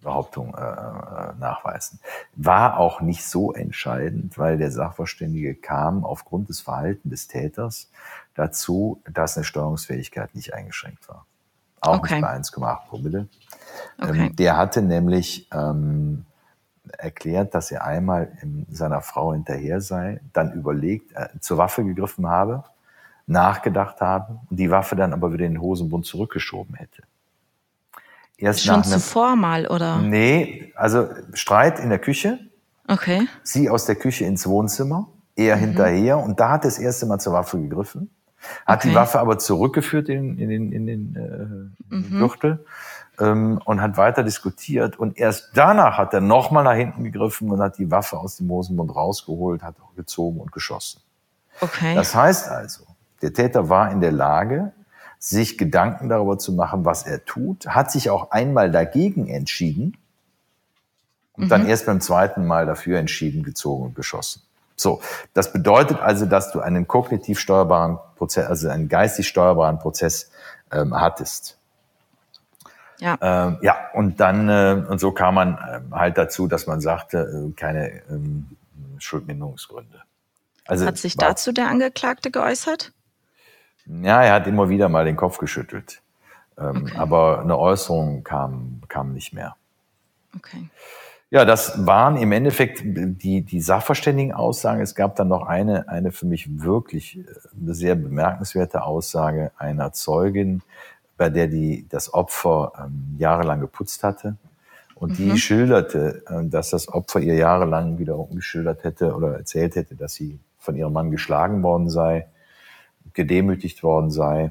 Behauptung 0.00 0.54
äh, 0.54 0.62
äh, 0.62 1.34
nachweisen. 1.38 2.00
War 2.36 2.78
auch 2.78 3.02
nicht 3.02 3.26
so 3.26 3.52
entscheidend, 3.52 4.38
weil 4.38 4.56
der 4.56 4.72
Sachverständige 4.72 5.54
kam 5.54 6.06
aufgrund 6.06 6.48
des 6.48 6.62
Verhaltens 6.62 7.10
des 7.10 7.28
Täters 7.28 7.90
dazu, 8.34 9.02
dass 9.12 9.36
eine 9.36 9.44
Steuerungsfähigkeit 9.44 10.34
nicht 10.34 10.54
eingeschränkt 10.54 11.06
war 11.06 11.26
auch 11.80 11.98
okay. 11.98 12.14
nicht 12.14 12.22
bei 12.22 12.36
1,8 12.36 12.88
Promille. 12.88 13.28
Ähm, 13.98 14.08
okay. 14.08 14.26
Ähm, 14.26 14.36
der 14.36 14.56
hatte 14.56 14.82
nämlich 14.82 15.48
ähm, 15.52 16.26
erklärt, 16.98 17.54
dass 17.54 17.70
er 17.70 17.84
einmal 17.84 18.32
seiner 18.70 19.00
Frau 19.00 19.32
hinterher 19.32 19.80
sei, 19.80 20.20
dann 20.32 20.52
überlegt, 20.52 21.12
äh, 21.14 21.28
zur 21.40 21.58
Waffe 21.58 21.84
gegriffen 21.84 22.26
habe, 22.26 22.64
nachgedacht 23.26 24.00
habe 24.00 24.40
und 24.50 24.58
die 24.58 24.70
Waffe 24.70 24.96
dann 24.96 25.12
aber 25.12 25.32
wieder 25.32 25.46
in 25.46 25.54
den 25.54 25.60
Hosenbund 25.60 26.06
zurückgeschoben 26.06 26.74
hätte. 26.74 27.02
Erst 28.36 28.64
Schon 28.64 28.82
zuvor 28.84 29.36
mal, 29.36 29.66
oder? 29.66 29.98
Nee, 29.98 30.72
also 30.74 31.08
Streit 31.34 31.78
in 31.78 31.90
der 31.90 31.98
Küche. 31.98 32.38
Okay. 32.88 33.28
Sie 33.42 33.68
aus 33.68 33.84
der 33.84 33.96
Küche 33.96 34.24
ins 34.24 34.46
Wohnzimmer, 34.46 35.08
er 35.36 35.56
mhm. 35.56 35.60
hinterher 35.60 36.18
und 36.18 36.40
da 36.40 36.50
hat 36.50 36.64
er 36.64 36.70
das 36.70 36.78
erste 36.78 37.06
Mal 37.06 37.18
zur 37.18 37.34
Waffe 37.34 37.60
gegriffen. 37.60 38.10
Hat 38.66 38.80
okay. 38.80 38.88
die 38.88 38.94
Waffe 38.94 39.20
aber 39.20 39.38
zurückgeführt 39.38 40.08
in, 40.08 40.38
in 40.38 40.48
den, 40.48 40.72
in 40.72 40.86
den, 40.86 41.72
äh, 41.90 41.94
mhm. 41.94 42.18
Gürtel 42.18 42.64
ähm, 43.18 43.60
und 43.64 43.80
hat 43.80 43.96
weiter 43.96 44.22
diskutiert. 44.22 44.98
Und 44.98 45.18
erst 45.18 45.50
danach 45.54 45.98
hat 45.98 46.14
er 46.14 46.20
nochmal 46.20 46.64
nach 46.64 46.74
hinten 46.74 47.04
gegriffen 47.04 47.50
und 47.50 47.60
hat 47.60 47.78
die 47.78 47.90
Waffe 47.90 48.18
aus 48.18 48.36
dem 48.36 48.50
Hosenmund 48.50 48.94
rausgeholt, 48.94 49.62
hat 49.62 49.76
auch 49.80 49.94
gezogen 49.94 50.40
und 50.40 50.52
geschossen. 50.52 51.00
Okay. 51.60 51.94
Das 51.94 52.14
heißt 52.14 52.48
also, 52.48 52.84
der 53.22 53.32
Täter 53.34 53.68
war 53.68 53.90
in 53.90 54.00
der 54.00 54.12
Lage, 54.12 54.72
sich 55.18 55.58
Gedanken 55.58 56.08
darüber 56.08 56.38
zu 56.38 56.52
machen, 56.52 56.86
was 56.86 57.06
er 57.06 57.26
tut, 57.26 57.66
hat 57.66 57.92
sich 57.92 58.08
auch 58.08 58.30
einmal 58.30 58.70
dagegen 58.70 59.28
entschieden 59.28 59.98
und 61.32 61.44
mhm. 61.44 61.48
dann 61.48 61.66
erst 61.66 61.84
beim 61.84 62.00
zweiten 62.00 62.46
Mal 62.46 62.64
dafür 62.64 62.98
entschieden, 62.98 63.42
gezogen 63.42 63.84
und 63.84 63.94
geschossen. 63.94 64.42
So, 64.80 65.02
das 65.34 65.52
bedeutet 65.52 66.00
also, 66.00 66.26
dass 66.26 66.52
du 66.52 66.60
einen 66.60 66.86
kognitiv 66.86 67.38
steuerbaren 67.38 67.98
Prozess, 68.16 68.46
also 68.46 68.68
einen 68.68 68.88
geistig 68.88 69.28
steuerbaren 69.28 69.78
Prozess 69.78 70.30
ähm, 70.72 70.98
hattest. 70.98 71.58
Ja. 72.98 73.16
Ähm, 73.20 73.58
ja, 73.62 73.76
und 73.94 74.20
dann, 74.20 74.48
äh, 74.48 74.84
und 74.88 74.98
so 74.98 75.12
kam 75.12 75.34
man 75.34 75.54
äh, 75.54 75.94
halt 75.94 76.18
dazu, 76.18 76.46
dass 76.46 76.66
man 76.66 76.80
sagte, 76.80 77.50
äh, 77.50 77.52
keine 77.52 78.02
ähm, 78.10 78.56
Schuldminderungsgründe. 78.98 80.02
Also, 80.66 80.86
hat 80.86 80.98
sich 80.98 81.16
dazu 81.16 81.52
der 81.52 81.68
Angeklagte 81.68 82.30
geäußert? 82.30 82.92
Ja, 83.86 84.22
er 84.22 84.34
hat 84.34 84.46
immer 84.46 84.68
wieder 84.68 84.88
mal 84.88 85.04
den 85.04 85.16
Kopf 85.16 85.38
geschüttelt. 85.38 86.02
Ähm, 86.58 86.84
okay. 86.84 86.98
Aber 86.98 87.40
eine 87.40 87.58
Äußerung 87.58 88.22
kam, 88.22 88.82
kam 88.88 89.12
nicht 89.14 89.32
mehr. 89.32 89.56
Okay. 90.36 90.68
Ja, 91.32 91.44
das 91.44 91.86
waren 91.86 92.16
im 92.16 92.32
Endeffekt 92.32 92.82
die, 92.84 93.42
die 93.42 93.60
Sachverständigen-Aussagen. 93.60 94.80
Es 94.80 94.96
gab 94.96 95.14
dann 95.14 95.28
noch 95.28 95.46
eine, 95.46 95.88
eine 95.88 96.10
für 96.10 96.26
mich 96.26 96.60
wirklich 96.60 97.18
äh, 97.18 97.24
sehr 97.66 97.94
bemerkenswerte 97.94 98.82
Aussage 98.82 99.52
einer 99.56 99.92
Zeugin, 99.92 100.62
bei 101.16 101.30
der 101.30 101.46
die 101.46 101.86
das 101.88 102.12
Opfer 102.12 102.72
ähm, 102.76 103.14
jahrelang 103.16 103.60
geputzt 103.60 104.02
hatte. 104.02 104.36
Und 104.96 105.18
die 105.18 105.26
mhm. 105.26 105.36
schilderte, 105.36 106.24
äh, 106.26 106.44
dass 106.46 106.70
das 106.70 106.88
Opfer 106.88 107.20
ihr 107.20 107.34
jahrelang 107.34 107.98
wiederum 107.98 108.34
geschildert 108.34 108.82
hätte 108.82 109.14
oder 109.14 109.36
erzählt 109.36 109.76
hätte, 109.76 109.94
dass 109.94 110.14
sie 110.14 110.40
von 110.58 110.74
ihrem 110.74 110.92
Mann 110.92 111.12
geschlagen 111.12 111.62
worden 111.62 111.88
sei, 111.88 112.26
gedemütigt 113.14 113.84
worden 113.84 114.10
sei 114.10 114.50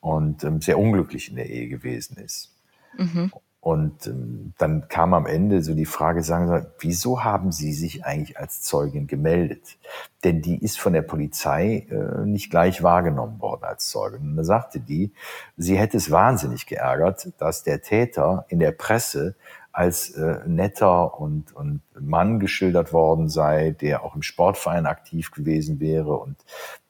und 0.00 0.42
ähm, 0.42 0.60
sehr 0.60 0.78
unglücklich 0.78 1.30
in 1.30 1.36
der 1.36 1.48
Ehe 1.48 1.68
gewesen 1.68 2.16
ist. 2.16 2.52
Mhm. 2.98 3.30
Und 3.60 4.06
ähm, 4.06 4.54
dann 4.56 4.88
kam 4.88 5.12
am 5.12 5.26
Ende 5.26 5.62
so 5.62 5.74
die 5.74 5.84
Frage, 5.84 6.22
sagen 6.22 6.48
Sie, 6.48 6.66
wieso 6.78 7.24
haben 7.24 7.52
Sie 7.52 7.74
sich 7.74 8.06
eigentlich 8.06 8.38
als 8.38 8.62
Zeugin 8.62 9.06
gemeldet? 9.06 9.76
Denn 10.24 10.40
die 10.40 10.62
ist 10.64 10.80
von 10.80 10.94
der 10.94 11.02
Polizei 11.02 11.86
äh, 11.90 12.24
nicht 12.24 12.50
gleich 12.50 12.82
wahrgenommen 12.82 13.38
worden 13.40 13.64
als 13.64 13.90
Zeugin. 13.90 14.30
Und 14.30 14.36
da 14.36 14.44
sagte 14.44 14.80
die, 14.80 15.12
sie 15.58 15.76
hätte 15.76 15.98
es 15.98 16.10
wahnsinnig 16.10 16.66
geärgert, 16.66 17.28
dass 17.36 17.62
der 17.62 17.82
Täter 17.82 18.46
in 18.48 18.60
der 18.60 18.72
Presse 18.72 19.34
als 19.72 20.10
äh, 20.10 20.38
netter 20.46 21.20
und, 21.20 21.54
und 21.54 21.82
Mann 21.98 22.40
geschildert 22.40 22.94
worden 22.94 23.28
sei, 23.28 23.72
der 23.72 24.02
auch 24.04 24.16
im 24.16 24.22
Sportverein 24.22 24.86
aktiv 24.86 25.30
gewesen 25.30 25.80
wäre 25.80 26.16
und 26.16 26.36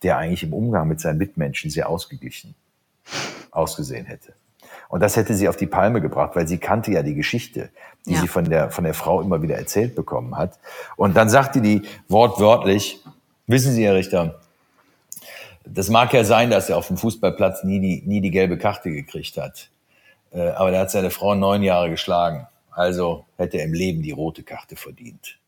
der 0.02 0.18
eigentlich 0.18 0.44
im 0.44 0.54
Umgang 0.54 0.86
mit 0.86 1.00
seinen 1.00 1.18
Mitmenschen 1.18 1.70
sehr 1.70 1.88
ausgeglichen 1.88 2.54
ausgesehen 3.50 4.06
hätte. 4.06 4.34
Und 4.90 5.00
das 5.00 5.16
hätte 5.16 5.34
sie 5.34 5.48
auf 5.48 5.56
die 5.56 5.68
Palme 5.68 6.00
gebracht, 6.00 6.34
weil 6.34 6.48
sie 6.48 6.58
kannte 6.58 6.90
ja 6.90 7.04
die 7.04 7.14
Geschichte, 7.14 7.70
die 8.06 8.14
ja. 8.14 8.20
sie 8.20 8.28
von 8.28 8.44
der, 8.44 8.70
von 8.70 8.82
der 8.82 8.92
Frau 8.92 9.20
immer 9.22 9.40
wieder 9.40 9.56
erzählt 9.56 9.94
bekommen 9.94 10.36
hat. 10.36 10.58
Und 10.96 11.16
dann 11.16 11.30
sagte 11.30 11.60
die 11.60 11.82
wortwörtlich, 12.08 13.00
wissen 13.46 13.72
Sie, 13.72 13.84
Herr 13.84 13.94
Richter, 13.94 14.40
das 15.64 15.88
mag 15.90 16.12
ja 16.12 16.24
sein, 16.24 16.50
dass 16.50 16.68
er 16.68 16.76
auf 16.76 16.88
dem 16.88 16.96
Fußballplatz 16.96 17.62
nie 17.62 17.78
die, 17.78 18.02
nie 18.04 18.20
die 18.20 18.32
gelbe 18.32 18.58
Karte 18.58 18.90
gekriegt 18.90 19.36
hat. 19.36 19.70
Äh, 20.32 20.48
aber 20.50 20.72
der 20.72 20.80
hat 20.80 20.90
seine 20.90 21.10
Frau 21.10 21.36
neun 21.36 21.62
Jahre 21.62 21.88
geschlagen. 21.88 22.48
Also 22.72 23.26
hätte 23.36 23.58
er 23.58 23.66
im 23.66 23.74
Leben 23.74 24.02
die 24.02 24.10
rote 24.10 24.42
Karte 24.42 24.74
verdient. 24.74 25.38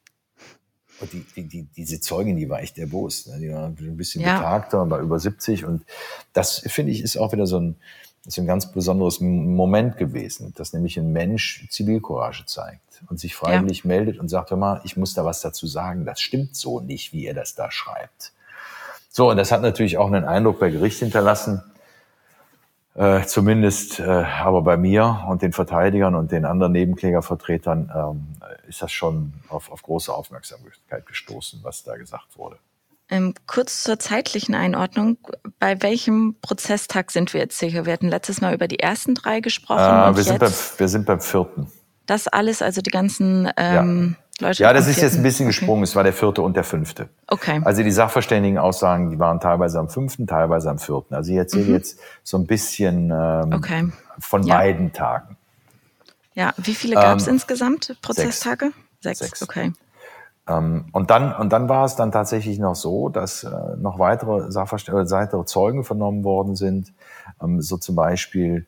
Und 1.00 1.12
die, 1.12 1.26
die, 1.34 1.48
die, 1.48 1.62
diese 1.76 2.00
Zeugin, 2.00 2.36
die 2.36 2.48
war 2.48 2.60
echt 2.60 2.78
erbost. 2.78 3.26
Ne? 3.26 3.40
Die 3.40 3.52
war 3.52 3.66
ein 3.66 3.96
bisschen 3.96 4.22
ja. 4.22 4.36
betagter, 4.36 4.88
war 4.88 5.00
über 5.00 5.18
70. 5.18 5.64
Und 5.64 5.84
das, 6.32 6.60
finde 6.60 6.92
ich, 6.92 7.02
ist 7.02 7.16
auch 7.16 7.32
wieder 7.32 7.46
so 7.46 7.58
ein, 7.58 7.76
ist 8.24 8.38
ein 8.38 8.46
ganz 8.46 8.70
besonderes 8.70 9.20
Moment 9.20 9.96
gewesen, 9.96 10.52
dass 10.56 10.72
nämlich 10.72 10.96
ein 10.96 11.12
Mensch 11.12 11.66
Zivilcourage 11.70 12.46
zeigt 12.46 13.02
und 13.08 13.18
sich 13.18 13.34
freiwillig 13.34 13.82
ja. 13.82 13.88
meldet 13.88 14.18
und 14.18 14.28
sagt, 14.28 14.50
hör 14.50 14.56
mal, 14.56 14.80
ich 14.84 14.96
muss 14.96 15.14
da 15.14 15.24
was 15.24 15.40
dazu 15.40 15.66
sagen, 15.66 16.04
das 16.04 16.20
stimmt 16.20 16.54
so 16.54 16.80
nicht, 16.80 17.12
wie 17.12 17.26
er 17.26 17.34
das 17.34 17.54
da 17.54 17.70
schreibt. 17.70 18.32
So, 19.08 19.30
und 19.30 19.36
das 19.36 19.50
hat 19.50 19.62
natürlich 19.62 19.98
auch 19.98 20.06
einen 20.06 20.24
Eindruck 20.24 20.60
bei 20.60 20.70
Gericht 20.70 21.00
hinterlassen, 21.00 21.62
äh, 22.94 23.24
zumindest 23.26 23.98
äh, 24.00 24.04
aber 24.04 24.62
bei 24.62 24.76
mir 24.76 25.24
und 25.28 25.42
den 25.42 25.52
Verteidigern 25.52 26.14
und 26.14 26.30
den 26.30 26.44
anderen 26.44 26.72
Nebenklägervertretern 26.72 27.90
ähm, 27.94 28.26
ist 28.68 28.82
das 28.82 28.92
schon 28.92 29.32
auf, 29.48 29.70
auf 29.72 29.82
große 29.82 30.14
Aufmerksamkeit 30.14 31.06
gestoßen, 31.06 31.60
was 31.62 31.82
da 31.82 31.96
gesagt 31.96 32.38
wurde. 32.38 32.56
Ähm, 33.12 33.34
kurz 33.46 33.82
zur 33.82 33.98
zeitlichen 33.98 34.54
Einordnung. 34.54 35.18
Bei 35.58 35.82
welchem 35.82 36.36
Prozesstag 36.40 37.10
sind 37.10 37.34
wir 37.34 37.42
jetzt 37.42 37.58
sicher? 37.58 37.84
Wir 37.84 37.92
hatten 37.92 38.08
letztes 38.08 38.40
Mal 38.40 38.54
über 38.54 38.68
die 38.68 38.78
ersten 38.78 39.14
drei 39.14 39.40
gesprochen. 39.40 39.80
Äh, 39.80 40.16
wir, 40.16 40.24
sind 40.24 40.38
beim, 40.38 40.52
wir 40.78 40.88
sind 40.88 41.04
beim 41.04 41.20
vierten. 41.20 41.70
Das 42.06 42.26
alles, 42.26 42.62
also 42.62 42.80
die 42.80 42.88
ganzen 42.88 43.50
ähm, 43.58 44.16
ja. 44.40 44.48
Leute. 44.48 44.62
Ja, 44.62 44.72
das 44.72 44.88
ist 44.88 45.02
jetzt 45.02 45.16
ein 45.16 45.22
bisschen 45.22 45.44
okay. 45.44 45.58
gesprungen. 45.58 45.82
Es 45.82 45.94
war 45.94 46.04
der 46.04 46.14
vierte 46.14 46.40
und 46.40 46.56
der 46.56 46.64
fünfte. 46.64 47.10
Okay. 47.26 47.60
Also 47.62 47.82
die 47.82 47.90
Sachverständigen-Aussagen, 47.90 49.10
die 49.10 49.18
waren 49.18 49.40
teilweise 49.40 49.78
am 49.78 49.90
fünften, 49.90 50.26
teilweise 50.26 50.70
am 50.70 50.78
vierten. 50.78 51.14
Also 51.14 51.32
ich 51.32 51.36
erzähle 51.36 51.66
mhm. 51.66 51.74
jetzt 51.74 52.00
so 52.22 52.38
ein 52.38 52.46
bisschen 52.46 53.10
ähm, 53.10 53.52
okay. 53.52 53.92
von 54.20 54.42
ja. 54.44 54.56
beiden 54.56 54.94
Tagen. 54.94 55.36
Ja, 56.32 56.54
wie 56.56 56.74
viele 56.74 56.94
gab 56.94 57.18
es 57.18 57.26
ähm, 57.26 57.34
insgesamt? 57.34 57.94
Prozesstage? 58.00 58.72
Sechs. 59.00 59.18
Sechs. 59.18 59.38
Sechs. 59.38 59.42
Okay. 59.42 59.72
Ähm, 60.48 60.86
und 60.92 61.10
dann, 61.10 61.34
und 61.34 61.52
dann 61.52 61.68
war 61.68 61.84
es 61.84 61.96
dann 61.96 62.12
tatsächlich 62.12 62.58
noch 62.58 62.74
so, 62.74 63.08
dass 63.08 63.44
äh, 63.44 63.76
noch 63.76 63.98
weitere 63.98 64.50
Sachverständige, 64.50 65.10
weitere 65.10 65.44
Zeugen 65.44 65.84
vernommen 65.84 66.24
worden 66.24 66.56
sind. 66.56 66.92
Ähm, 67.40 67.60
so 67.60 67.76
zum 67.76 67.94
Beispiel 67.94 68.66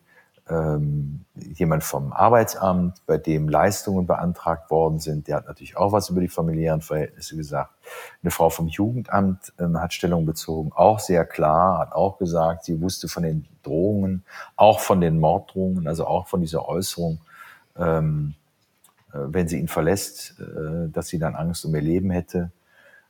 ähm, 0.48 1.24
jemand 1.54 1.84
vom 1.84 2.12
Arbeitsamt, 2.12 3.00
bei 3.06 3.16
dem 3.16 3.48
Leistungen 3.48 4.06
beantragt 4.06 4.70
worden 4.70 4.98
sind. 4.98 5.26
Der 5.26 5.36
hat 5.36 5.46
natürlich 5.46 5.76
auch 5.76 5.92
was 5.92 6.10
über 6.10 6.20
die 6.20 6.28
familiären 6.28 6.82
Verhältnisse 6.82 7.36
gesagt. 7.36 7.70
Eine 8.22 8.30
Frau 8.30 8.50
vom 8.50 8.68
Jugendamt 8.68 9.52
ähm, 9.58 9.80
hat 9.80 9.94
Stellung 9.94 10.26
bezogen, 10.26 10.70
auch 10.74 10.98
sehr 10.98 11.24
klar, 11.24 11.78
hat 11.78 11.92
auch 11.92 12.18
gesagt, 12.18 12.64
sie 12.64 12.80
wusste 12.80 13.08
von 13.08 13.22
den 13.22 13.46
Drohungen, 13.62 14.24
auch 14.56 14.80
von 14.80 15.00
den 15.00 15.18
Morddrohungen, 15.18 15.88
also 15.88 16.06
auch 16.06 16.26
von 16.26 16.40
dieser 16.42 16.68
Äußerung, 16.68 17.20
ähm, 17.76 18.34
äh, 18.34 18.43
wenn 19.16 19.48
sie 19.48 19.58
ihn 19.58 19.68
verlässt, 19.68 20.34
äh, 20.40 20.90
dass 20.90 21.08
sie 21.08 21.18
dann 21.18 21.36
Angst 21.36 21.64
um 21.64 21.74
ihr 21.74 21.82
Leben 21.82 22.10
hätte. 22.10 22.50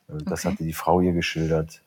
Äh, 0.09 0.19
das 0.25 0.45
okay. 0.45 0.53
hatte 0.53 0.64
die 0.64 0.73
Frau 0.73 1.01
ihr 1.01 1.12
geschildert. 1.12 1.83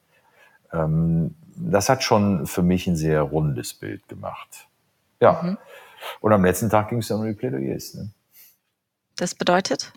Ähm, 0.74 1.36
das 1.56 1.90
hat 1.90 2.04
schon 2.04 2.46
für 2.48 2.64
mich 2.64 2.88
ein 2.88 2.96
sehr 2.96 3.22
rundes 3.22 3.74
Bild 3.74 4.08
gemacht. 4.08 4.68
Ja. 5.20 5.42
Mhm. 5.42 5.58
Und 6.22 6.34
am 6.34 6.44
letzten 6.44 6.70
Tag 6.70 6.90
ging 6.90 7.00
es 7.00 7.08
dann 7.08 7.20
um 7.20 7.26
die 7.26 7.34
Plädoyers. 7.34 7.96
Ne? 7.96 8.10
Das 9.18 9.34
bedeutet? 9.34 9.94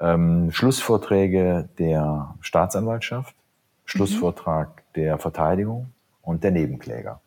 Ähm, 0.00 0.50
Schlussvorträge 0.52 1.68
der 1.78 2.34
Staatsanwaltschaft, 2.40 3.34
Schlussvortrag 3.84 4.68
mhm. 4.76 4.80
der 4.96 5.18
Verteidigung 5.18 5.92
und 6.22 6.44
der 6.44 6.50
Nebenkläger. 6.50 7.20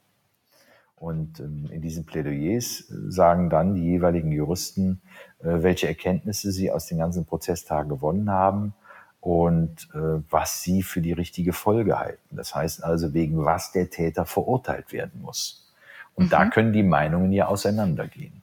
Und 0.97 1.39
ähm, 1.39 1.69
in 1.71 1.81
diesen 1.81 2.05
Plädoyers 2.05 2.83
sagen 2.89 3.49
dann 3.49 3.73
die 3.73 3.83
jeweiligen 3.83 4.31
Juristen, 4.33 5.01
äh, 5.05 5.28
welche 5.39 5.87
Erkenntnisse 5.87 6.51
sie 6.51 6.71
aus 6.71 6.87
den 6.87 6.97
ganzen 6.97 7.25
Prozesstagen 7.25 7.89
gewonnen 7.89 8.29
haben 8.29 8.73
und 9.21 9.89
äh, 9.93 10.21
was 10.29 10.63
sie 10.63 10.83
für 10.83 11.01
die 11.01 11.13
richtige 11.13 11.53
Folge 11.53 11.99
halten. 11.99 12.35
Das 12.35 12.55
heißt 12.55 12.83
also, 12.83 13.13
wegen 13.13 13.43
was 13.45 13.71
der 13.71 13.89
Täter 13.89 14.25
verurteilt 14.25 14.93
werden 14.93 15.21
muss. 15.21 15.73
Und 16.15 16.25
mhm. 16.25 16.29
da 16.29 16.45
können 16.45 16.73
die 16.73 16.83
Meinungen 16.83 17.31
ja 17.31 17.47
auseinandergehen. 17.47 18.41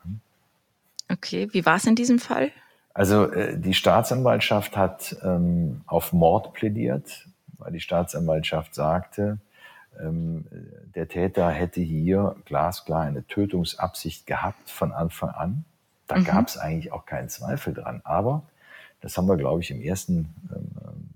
Okay, 1.10 1.48
wie 1.52 1.64
war 1.64 1.76
es 1.76 1.86
in 1.86 1.94
diesem 1.94 2.18
Fall? 2.18 2.50
Also 2.92 3.30
äh, 3.30 3.58
die 3.58 3.74
Staatsanwaltschaft 3.74 4.76
hat 4.76 5.16
ähm, 5.22 5.82
auf 5.86 6.12
Mord 6.12 6.54
plädiert, 6.54 7.26
weil 7.58 7.72
die 7.72 7.80
Staatsanwaltschaft 7.80 8.74
sagte, 8.74 9.38
ähm, 10.00 10.46
der 10.94 11.08
Täter 11.08 11.50
hätte 11.50 11.80
hier 11.80 12.36
glasklar 12.44 13.02
eine 13.02 13.26
Tötungsabsicht 13.26 14.26
gehabt 14.26 14.70
von 14.70 14.92
Anfang 14.92 15.30
an. 15.30 15.64
Da 16.06 16.16
mhm. 16.16 16.24
gab 16.24 16.48
es 16.48 16.56
eigentlich 16.56 16.92
auch 16.92 17.06
keinen 17.06 17.28
Zweifel 17.28 17.74
dran. 17.74 18.00
Aber, 18.04 18.42
das 19.00 19.16
haben 19.16 19.26
wir, 19.26 19.36
glaube 19.36 19.60
ich, 19.60 19.70
im 19.70 19.80
ersten 19.80 20.34
ähm, 20.54 21.10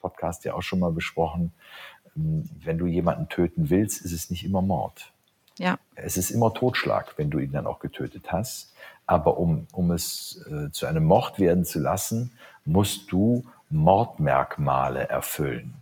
Podcast 0.00 0.44
ja 0.44 0.54
auch 0.54 0.62
schon 0.62 0.80
mal 0.80 0.92
besprochen, 0.92 1.52
ähm, 2.16 2.48
wenn 2.62 2.78
du 2.78 2.86
jemanden 2.86 3.28
töten 3.28 3.70
willst, 3.70 4.02
ist 4.02 4.12
es 4.12 4.30
nicht 4.30 4.44
immer 4.44 4.62
Mord. 4.62 5.12
Ja. 5.58 5.78
Es 5.94 6.16
ist 6.16 6.30
immer 6.30 6.52
Totschlag, 6.52 7.14
wenn 7.16 7.30
du 7.30 7.38
ihn 7.38 7.52
dann 7.52 7.66
auch 7.66 7.78
getötet 7.78 8.32
hast. 8.32 8.72
Aber 9.06 9.38
um, 9.38 9.66
um 9.72 9.90
es 9.92 10.44
äh, 10.50 10.70
zu 10.72 10.86
einem 10.86 11.04
Mord 11.04 11.38
werden 11.38 11.64
zu 11.64 11.78
lassen, 11.78 12.32
musst 12.64 13.12
du 13.12 13.44
Mordmerkmale 13.70 15.08
erfüllen. 15.08 15.74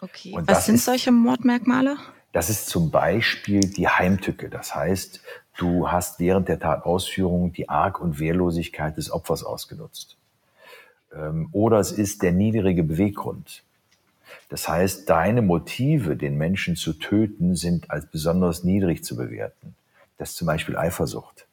Okay, 0.00 0.32
Und 0.34 0.48
was 0.48 0.66
sind 0.66 0.76
ist, 0.76 0.84
solche 0.84 1.12
Mordmerkmale? 1.12 1.96
Das 2.32 2.50
ist 2.50 2.66
zum 2.66 2.90
Beispiel 2.90 3.60
die 3.60 3.88
Heimtücke. 3.88 4.48
Das 4.48 4.74
heißt, 4.74 5.20
du 5.56 5.90
hast 5.90 6.18
während 6.18 6.48
der 6.48 6.58
Tatausführung 6.58 7.52
die 7.52 7.68
Arg- 7.68 8.00
und 8.00 8.18
Wehrlosigkeit 8.18 8.96
des 8.96 9.10
Opfers 9.10 9.44
ausgenutzt. 9.44 10.16
Ähm, 11.14 11.48
oder 11.52 11.78
es 11.78 11.92
ist 11.92 12.22
der 12.22 12.32
niedrige 12.32 12.82
Beweggrund. 12.82 13.62
Das 14.48 14.68
heißt, 14.68 15.08
deine 15.08 15.42
Motive, 15.42 16.16
den 16.16 16.36
Menschen 16.36 16.76
zu 16.76 16.94
töten, 16.94 17.56
sind 17.56 17.90
als 17.90 18.06
besonders 18.06 18.64
niedrig 18.64 19.04
zu 19.04 19.16
bewerten. 19.16 19.74
Das 20.18 20.30
ist 20.30 20.36
zum 20.36 20.46
Beispiel 20.46 20.76
Eifersucht. 20.76 21.46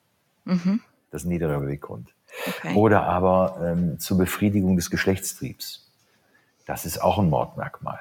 Mhm. 0.45 0.81
Das 1.11 1.21
ist 1.21 1.25
ein 1.25 1.29
niedriger 1.29 1.59
Beweggrund. 1.59 2.09
Okay. 2.45 2.75
Oder 2.75 3.03
aber 3.03 3.59
ähm, 3.63 3.99
zur 3.99 4.17
Befriedigung 4.17 4.75
des 4.75 4.89
Geschlechtstriebs. 4.89 5.87
Das 6.65 6.85
ist 6.85 7.01
auch 7.01 7.17
ein 7.17 7.29
Mordmerkmal. 7.29 7.99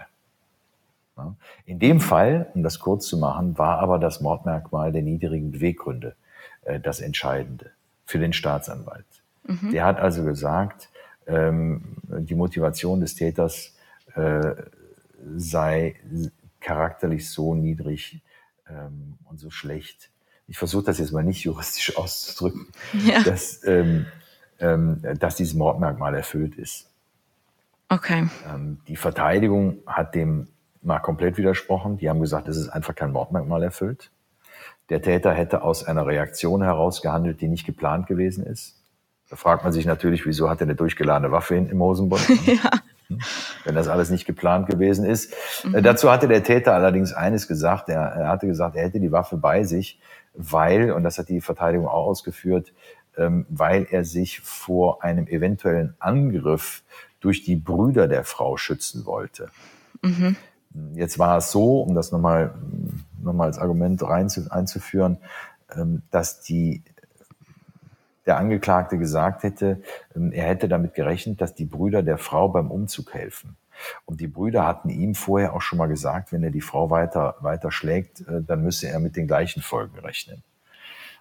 In 1.65 1.79
dem 1.79 2.01
Fall, 2.01 2.51
um 2.55 2.63
das 2.63 2.79
kurz 2.79 3.07
zu 3.07 3.19
machen, 3.19 3.59
war 3.59 3.79
aber 3.79 3.99
das 3.99 4.21
Mordmerkmal 4.21 4.93
der 4.93 5.03
niedrigen 5.03 5.51
Beweggründe 5.51 6.17
äh, 6.63 6.81
das 6.81 7.01
Entscheidende 7.01 7.71
für 8.05 8.19
den 8.19 8.33
Staatsanwalt. 8.33 9.07
Mhm. 9.45 9.73
Der 9.73 9.85
hat 9.85 9.99
also 9.99 10.25
gesagt, 10.25 10.91
ähm, 11.27 11.97
die 12.03 12.35
Motivation 12.35 13.01
des 13.01 13.15
Täters 13.15 13.75
äh, 14.15 14.55
sei 15.37 15.97
charakterlich 16.61 17.29
so 17.31 17.55
niedrig 17.55 18.23
ähm, 18.69 19.19
und 19.25 19.39
so 19.39 19.51
schlecht. 19.51 20.11
Ich 20.47 20.59
versuche 20.59 20.85
das 20.85 20.99
jetzt 20.99 21.13
mal 21.13 21.23
nicht 21.25 21.45
juristisch 21.45 21.97
auszudrücken, 21.99 22.69
ja. 23.05 23.23
dass, 23.23 23.65
ähm, 23.65 24.07
ähm, 24.59 25.03
dass 25.19 25.37
dieses 25.37 25.55
Mordmerkmal 25.55 26.15
erfüllt 26.15 26.57
ist. 26.57 26.89
Okay. 27.91 28.29
Die 28.87 28.97
Verteidigung 28.97 29.79
hat 29.87 30.15
dem 30.15 30.49
mal 30.83 30.99
komplett 31.01 31.37
widersprochen. 31.37 31.97
Die 31.97 32.09
haben 32.09 32.21
gesagt, 32.21 32.49
es 32.49 32.57
ist 32.57 32.69
einfach 32.69 32.95
kein 32.95 33.13
Mordmerkmal 33.13 33.63
erfüllt. 33.63 34.11
Der 34.91 35.03
Täter 35.03 35.33
hätte 35.33 35.63
aus 35.63 35.85
einer 35.85 36.07
Reaktion 36.07 36.63
heraus 36.63 37.03
gehandelt, 37.03 37.41
die 37.41 37.49
nicht 37.49 37.67
geplant 37.67 38.07
gewesen 38.07 38.45
ist. 38.45 38.77
Da 39.29 39.37
fragt 39.37 39.63
man 39.65 39.73
sich 39.73 39.85
natürlich, 39.85 40.25
wieso 40.25 40.49
hat 40.49 40.61
er 40.61 40.67
eine 40.67 40.75
durchgeladene 40.75 41.31
Waffe 41.31 41.55
hinten 41.55 41.73
im 41.73 41.83
Hosenbund? 41.83 42.27
ja. 42.47 42.71
Hm? 43.09 43.19
Wenn 43.65 43.75
das 43.75 43.89
alles 43.89 44.11
nicht 44.11 44.25
geplant 44.25 44.69
gewesen 44.69 45.05
ist. 45.05 45.35
Mhm. 45.65 45.75
Äh, 45.75 45.83
dazu 45.83 46.11
hatte 46.11 46.29
der 46.29 46.43
Täter 46.43 46.75
allerdings 46.75 47.13
eines 47.13 47.49
gesagt. 47.49 47.89
Er, 47.91 48.01
er, 48.01 48.29
hatte 48.29 48.47
gesagt, 48.47 48.77
er 48.77 48.85
hätte 48.85 49.01
die 49.01 49.13
Waffe 49.13 49.37
bei 49.37 49.65
sich, 49.65 50.01
weil, 50.35 50.93
und 50.93 51.05
das 51.05 51.19
hat 51.19 51.29
die 51.29 51.41
Verteidigung 51.41 51.87
auch 51.87 52.07
ausgeführt, 52.07 52.73
ähm, 53.19 53.45
weil 53.51 53.87
er 53.91 54.05
sich 54.05 54.41
vor 54.41 55.03
einem 55.03 55.27
eventuellen 55.27 55.95
Angriff 55.99 56.83
durch 57.21 57.45
die 57.45 57.57
Brüder 57.57 58.09
der 58.09 58.25
Frau 58.25 58.57
schützen 58.57 59.05
wollte. 59.05 59.51
Mhm. 60.03 60.37
Jetzt 60.95 61.19
war 61.19 61.39
es 61.39 61.51
so, 61.51 61.81
um 61.81 61.95
das 61.95 62.13
nochmal 62.13 62.55
noch 63.23 63.33
mal 63.33 63.45
als 63.45 63.59
Argument 63.59 64.03
rein 64.03 64.29
zu, 64.29 64.51
einzuführen, 64.51 65.19
ähm, 65.75 66.03
dass 66.11 66.41
die, 66.41 66.83
der 68.27 68.39
Angeklagte 68.39 68.99
gesagt 68.99 69.43
hätte, 69.43 69.83
ähm, 70.15 70.33
er 70.33 70.47
hätte 70.47 70.69
damit 70.69 70.95
gerechnet, 70.95 71.41
dass 71.41 71.55
die 71.55 71.65
Brüder 71.65 72.03
der 72.03 72.19
Frau 72.19 72.49
beim 72.49 72.71
Umzug 72.71 73.15
helfen. 73.15 73.57
Und 74.05 74.21
die 74.21 74.27
Brüder 74.27 74.67
hatten 74.67 74.91
ihm 74.91 75.15
vorher 75.15 75.55
auch 75.55 75.63
schon 75.63 75.79
mal 75.79 75.87
gesagt, 75.87 76.33
wenn 76.33 76.43
er 76.43 76.51
die 76.51 76.61
Frau 76.61 76.91
weiter, 76.91 77.37
weiter 77.41 77.71
schlägt, 77.71 78.21
äh, 78.23 78.43
dann 78.43 78.63
müsse 78.63 78.89
er 78.89 79.01
mit 79.01 79.17
den 79.17 79.27
gleichen 79.27 79.63
Folgen 79.63 79.99
rechnen. 79.99 80.43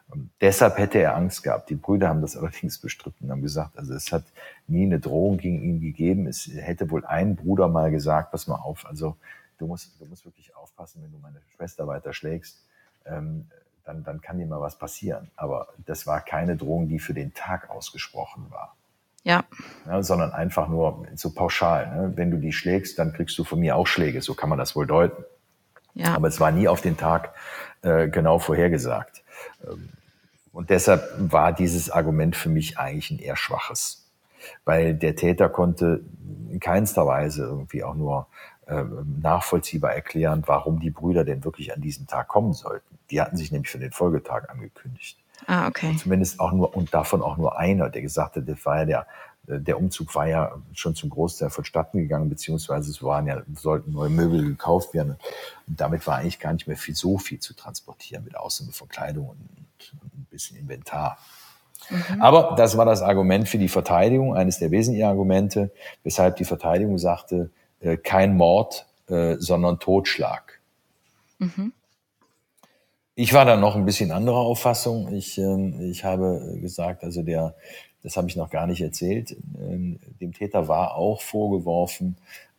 Und 0.09 0.29
deshalb 0.39 0.77
hätte 0.77 0.99
er 0.99 1.15
Angst 1.15 1.43
gehabt. 1.43 1.69
Die 1.69 1.75
Brüder 1.75 2.07
haben 2.07 2.21
das 2.21 2.37
allerdings 2.37 2.79
bestritten, 2.79 3.29
haben 3.29 3.41
gesagt, 3.41 3.77
also 3.77 3.93
es 3.93 4.11
hat 4.11 4.23
nie 4.67 4.85
eine 4.85 4.99
Drohung 4.99 5.37
gegen 5.37 5.61
ihn 5.61 5.81
gegeben. 5.81 6.27
Es 6.27 6.47
hätte 6.47 6.89
wohl 6.89 7.05
ein 7.05 7.35
Bruder 7.35 7.67
mal 7.67 7.91
gesagt, 7.91 8.31
pass 8.31 8.47
mal 8.47 8.55
auf, 8.55 8.85
also 8.85 9.17
du 9.57 9.67
musst, 9.67 9.99
du 9.99 10.05
musst 10.05 10.25
wirklich 10.25 10.55
aufpassen, 10.55 11.01
wenn 11.03 11.11
du 11.11 11.17
meine 11.17 11.41
Schwester 11.55 11.87
weiter 11.87 12.13
schlägst, 12.13 12.63
ähm, 13.05 13.47
dann, 13.83 14.03
dann 14.03 14.21
kann 14.21 14.37
dir 14.37 14.45
mal 14.45 14.61
was 14.61 14.77
passieren. 14.77 15.29
Aber 15.35 15.67
das 15.85 16.07
war 16.07 16.21
keine 16.21 16.55
Drohung, 16.55 16.87
die 16.87 16.99
für 16.99 17.13
den 17.13 17.33
Tag 17.33 17.69
ausgesprochen 17.69 18.47
war. 18.49 18.75
Ja. 19.23 19.43
ja 19.85 20.03
sondern 20.03 20.31
einfach 20.31 20.69
nur 20.69 21.05
so 21.15 21.33
pauschal. 21.33 21.87
Ne? 21.87 22.13
Wenn 22.15 22.31
du 22.31 22.37
die 22.37 22.53
schlägst, 22.53 22.97
dann 22.97 23.13
kriegst 23.13 23.37
du 23.37 23.43
von 23.43 23.59
mir 23.59 23.75
auch 23.75 23.87
Schläge. 23.87 24.21
So 24.21 24.33
kann 24.33 24.49
man 24.49 24.57
das 24.57 24.75
wohl 24.75 24.87
deuten. 24.87 25.23
Ja. 25.93 26.15
Aber 26.15 26.27
es 26.27 26.39
war 26.39 26.51
nie 26.51 26.67
auf 26.67 26.81
den 26.81 26.95
Tag 26.95 27.33
äh, 27.81 28.07
genau 28.07 28.39
vorhergesagt. 28.39 29.23
Ähm, 29.67 29.89
und 30.51 30.69
deshalb 30.69 31.03
war 31.17 31.53
dieses 31.53 31.89
Argument 31.89 32.35
für 32.35 32.49
mich 32.49 32.79
eigentlich 32.79 33.11
ein 33.11 33.19
eher 33.19 33.35
schwaches. 33.35 34.09
Weil 34.65 34.95
der 34.95 35.15
Täter 35.15 35.49
konnte 35.49 36.01
in 36.49 36.59
keinster 36.59 37.05
Weise 37.05 37.43
irgendwie 37.43 37.83
auch 37.83 37.95
nur 37.95 38.27
äh, 38.65 38.83
nachvollziehbar 39.21 39.93
erklären, 39.93 40.43
warum 40.45 40.79
die 40.79 40.89
Brüder 40.89 41.23
denn 41.23 41.43
wirklich 41.43 41.73
an 41.75 41.81
diesem 41.81 42.07
Tag 42.07 42.27
kommen 42.27 42.53
sollten. 42.53 42.97
Die 43.11 43.21
hatten 43.21 43.37
sich 43.37 43.51
nämlich 43.51 43.69
für 43.69 43.79
den 43.79 43.91
Folgetag 43.91 44.49
angekündigt. 44.49 45.17
Ah, 45.45 45.67
okay. 45.67 45.89
Und 45.89 45.99
zumindest 45.99 46.39
auch 46.39 46.51
nur, 46.51 46.75
und 46.75 46.93
davon 46.93 47.21
auch 47.21 47.37
nur 47.37 47.57
einer, 47.57 47.89
der 47.89 48.01
gesagt 48.01 48.35
hat, 48.35 48.47
das 48.47 48.65
war 48.65 48.79
ja 48.79 48.85
der, 48.85 49.07
der 49.47 49.77
Umzug 49.77 50.13
war 50.13 50.27
ja 50.27 50.55
schon 50.73 50.93
zum 50.93 51.09
Großteil 51.09 51.49
vonstatten 51.49 51.99
gegangen, 51.99 52.29
beziehungsweise 52.29 52.91
es 52.91 53.01
waren 53.01 53.27
ja, 53.27 53.41
sollten 53.55 53.91
neue 53.91 54.09
Möbel 54.09 54.43
gekauft 54.43 54.93
werden. 54.93 55.15
Und 55.67 55.79
damit 55.79 56.05
war 56.05 56.17
eigentlich 56.17 56.39
gar 56.39 56.53
nicht 56.53 56.67
mehr 56.67 56.77
viel, 56.77 56.95
so 56.95 57.17
viel 57.17 57.39
zu 57.39 57.53
transportieren, 57.53 58.25
mit 58.25 58.35
Ausnahme 58.35 58.73
von 58.73 58.89
Kleidung 58.89 59.29
und, 59.29 59.37
und 60.01 60.13
ein 60.13 60.27
bisschen 60.29 60.57
Inventar. 60.57 61.17
Mhm. 61.89 62.21
Aber 62.21 62.55
das 62.57 62.77
war 62.77 62.85
das 62.85 63.01
Argument 63.01 63.47
für 63.47 63.57
die 63.57 63.69
Verteidigung, 63.69 64.35
eines 64.35 64.59
der 64.59 64.71
wesentlichen 64.71 65.07
Argumente, 65.07 65.71
weshalb 66.03 66.35
die 66.35 66.45
Verteidigung 66.45 66.97
sagte, 66.97 67.49
äh, 67.79 67.95
kein 67.95 68.35
Mord, 68.35 68.85
äh, 69.07 69.35
sondern 69.39 69.79
Totschlag. 69.79 70.59
Mhm. 71.39 71.71
Ich 73.19 73.33
war 73.33 73.45
da 73.45 73.57
noch 73.57 73.75
ein 73.75 73.83
bisschen 73.83 74.11
anderer 74.11 74.37
Auffassung. 74.37 75.11
Ich, 75.11 75.39
äh, 75.39 75.89
ich 75.89 76.03
habe 76.03 76.59
gesagt, 76.61 77.03
also 77.03 77.23
der, 77.23 77.55
das 78.03 78.15
habe 78.15 78.29
ich 78.29 78.35
noch 78.35 78.51
gar 78.51 78.67
nicht 78.67 78.79
erzählt, 78.79 79.31
äh, 79.31 79.97
dem 80.21 80.33
Täter 80.33 80.67
war 80.67 80.93
auch 80.93 81.21
vorgeworfen, 81.21 82.17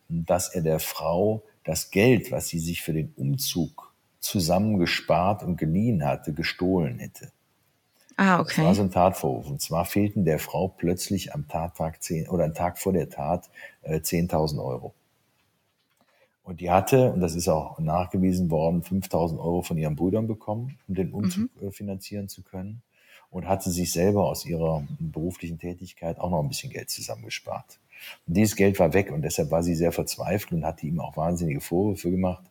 dass 0.09 0.53
er 0.53 0.61
der 0.61 0.81
Frau 0.81 1.43
das 1.63 1.91
Geld, 1.91 2.33
was 2.33 2.49
sie 2.49 2.59
sich 2.59 2.81
für 2.81 2.91
den 2.91 3.13
Umzug 3.15 3.93
zusammengespart 4.19 5.43
und 5.43 5.55
geliehen 5.55 6.05
hatte, 6.05 6.33
gestohlen 6.33 6.99
hätte. 6.99 7.31
Ah, 8.17 8.41
okay. 8.41 8.55
Das 8.57 8.65
war 8.65 8.75
so 8.75 8.81
ein 8.81 8.91
Tatvorwurf. 8.91 9.47
Und 9.47 9.61
zwar 9.61 9.85
fehlten 9.85 10.25
der 10.25 10.39
Frau 10.39 10.67
plötzlich 10.67 11.33
am 11.33 11.47
Tattag 11.47 12.03
zehn 12.03 12.27
oder 12.27 12.43
einen 12.43 12.53
Tag 12.53 12.79
vor 12.79 12.91
der 12.91 13.09
Tat 13.09 13.49
äh, 13.83 13.99
10.000 13.99 14.61
Euro. 14.61 14.93
Und 16.49 16.61
die 16.61 16.71
hatte, 16.71 17.11
und 17.11 17.19
das 17.19 17.35
ist 17.35 17.47
auch 17.47 17.77
nachgewiesen 17.77 18.49
worden, 18.49 18.81
5.000 18.81 19.37
Euro 19.37 19.61
von 19.61 19.77
ihren 19.77 19.95
Brüdern 19.95 20.25
bekommen, 20.25 20.79
um 20.87 20.95
den 20.95 21.11
Umzug 21.11 21.51
mhm. 21.61 21.67
Äh, 21.67 21.71
finanzieren 21.71 22.27
zu 22.27 22.41
können. 22.41 22.81
Und 23.29 23.47
hatte 23.47 23.69
sich 23.69 23.93
selber 23.93 24.25
aus 24.25 24.47
ihrer 24.47 24.83
beruflichen 24.97 25.59
Tätigkeit 25.59 26.17
auch 26.17 26.31
noch 26.31 26.41
ein 26.41 26.47
bisschen 26.47 26.71
Geld 26.71 26.89
zusammengespart. 26.89 27.77
Und 28.25 28.35
dieses 28.35 28.55
Geld 28.55 28.79
war 28.79 28.93
weg 28.93 29.11
und 29.11 29.21
deshalb 29.21 29.51
war 29.51 29.61
sie 29.61 29.75
sehr 29.75 29.91
verzweifelt 29.91 30.51
und 30.53 30.65
hatte 30.65 30.87
ihm 30.87 30.99
auch 30.99 31.15
wahnsinnige 31.15 31.61
Vorwürfe 31.61 32.09
gemacht, 32.09 32.45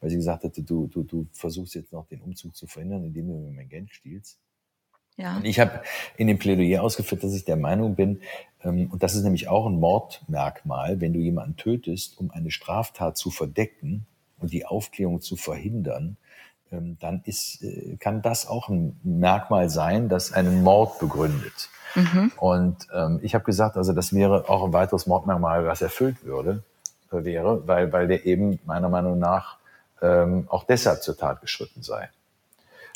weil 0.00 0.08
sie 0.08 0.16
gesagt 0.16 0.44
hatte, 0.44 0.62
du, 0.62 0.86
du, 0.86 1.02
du 1.02 1.26
versuchst 1.34 1.74
jetzt 1.74 1.92
noch 1.92 2.06
den 2.06 2.22
Umzug 2.22 2.56
zu 2.56 2.66
verhindern, 2.66 3.04
indem 3.04 3.28
du 3.28 3.34
mir 3.34 3.52
mein 3.52 3.68
Geld 3.68 3.90
stiehlst. 3.90 4.38
Ja. 5.18 5.36
Und 5.36 5.44
ich 5.44 5.60
habe 5.60 5.82
in 6.16 6.26
dem 6.26 6.38
Plädoyer 6.38 6.82
ausgeführt, 6.82 7.22
dass 7.22 7.34
ich 7.34 7.44
der 7.44 7.56
Meinung 7.56 7.94
bin, 7.96 8.22
und 8.64 9.02
das 9.02 9.14
ist 9.14 9.24
nämlich 9.24 9.48
auch 9.48 9.66
ein 9.66 9.80
Mordmerkmal, 9.80 11.00
wenn 11.00 11.12
du 11.12 11.18
jemanden 11.18 11.56
tötest, 11.56 12.18
um 12.18 12.30
eine 12.30 12.50
Straftat 12.50 13.16
zu 13.16 13.30
verdecken 13.30 14.06
und 14.38 14.52
die 14.52 14.66
Aufklärung 14.66 15.20
zu 15.20 15.36
verhindern, 15.36 16.16
ähm, 16.70 16.96
dann 17.00 17.22
ist, 17.24 17.62
äh, 17.62 17.96
kann 17.98 18.22
das 18.22 18.46
auch 18.46 18.68
ein 18.68 18.98
Merkmal 19.02 19.68
sein, 19.68 20.08
das 20.08 20.32
einen 20.32 20.62
Mord 20.62 20.98
begründet. 20.98 21.68
Mhm. 21.94 22.32
Und 22.36 22.86
ähm, 22.94 23.20
ich 23.22 23.34
habe 23.34 23.44
gesagt, 23.44 23.76
also 23.76 23.92
das 23.92 24.14
wäre 24.14 24.48
auch 24.48 24.64
ein 24.64 24.72
weiteres 24.72 25.06
Mordmerkmal, 25.06 25.66
was 25.66 25.82
erfüllt 25.82 26.24
würde, 26.24 26.62
äh, 27.10 27.24
wäre, 27.24 27.66
weil, 27.66 27.92
weil 27.92 28.08
der 28.08 28.24
eben 28.26 28.58
meiner 28.64 28.88
Meinung 28.88 29.18
nach 29.18 29.58
ähm, 30.00 30.46
auch 30.48 30.64
deshalb 30.64 31.02
zur 31.02 31.16
Tat 31.16 31.40
geschritten 31.40 31.82
sei. 31.82 32.08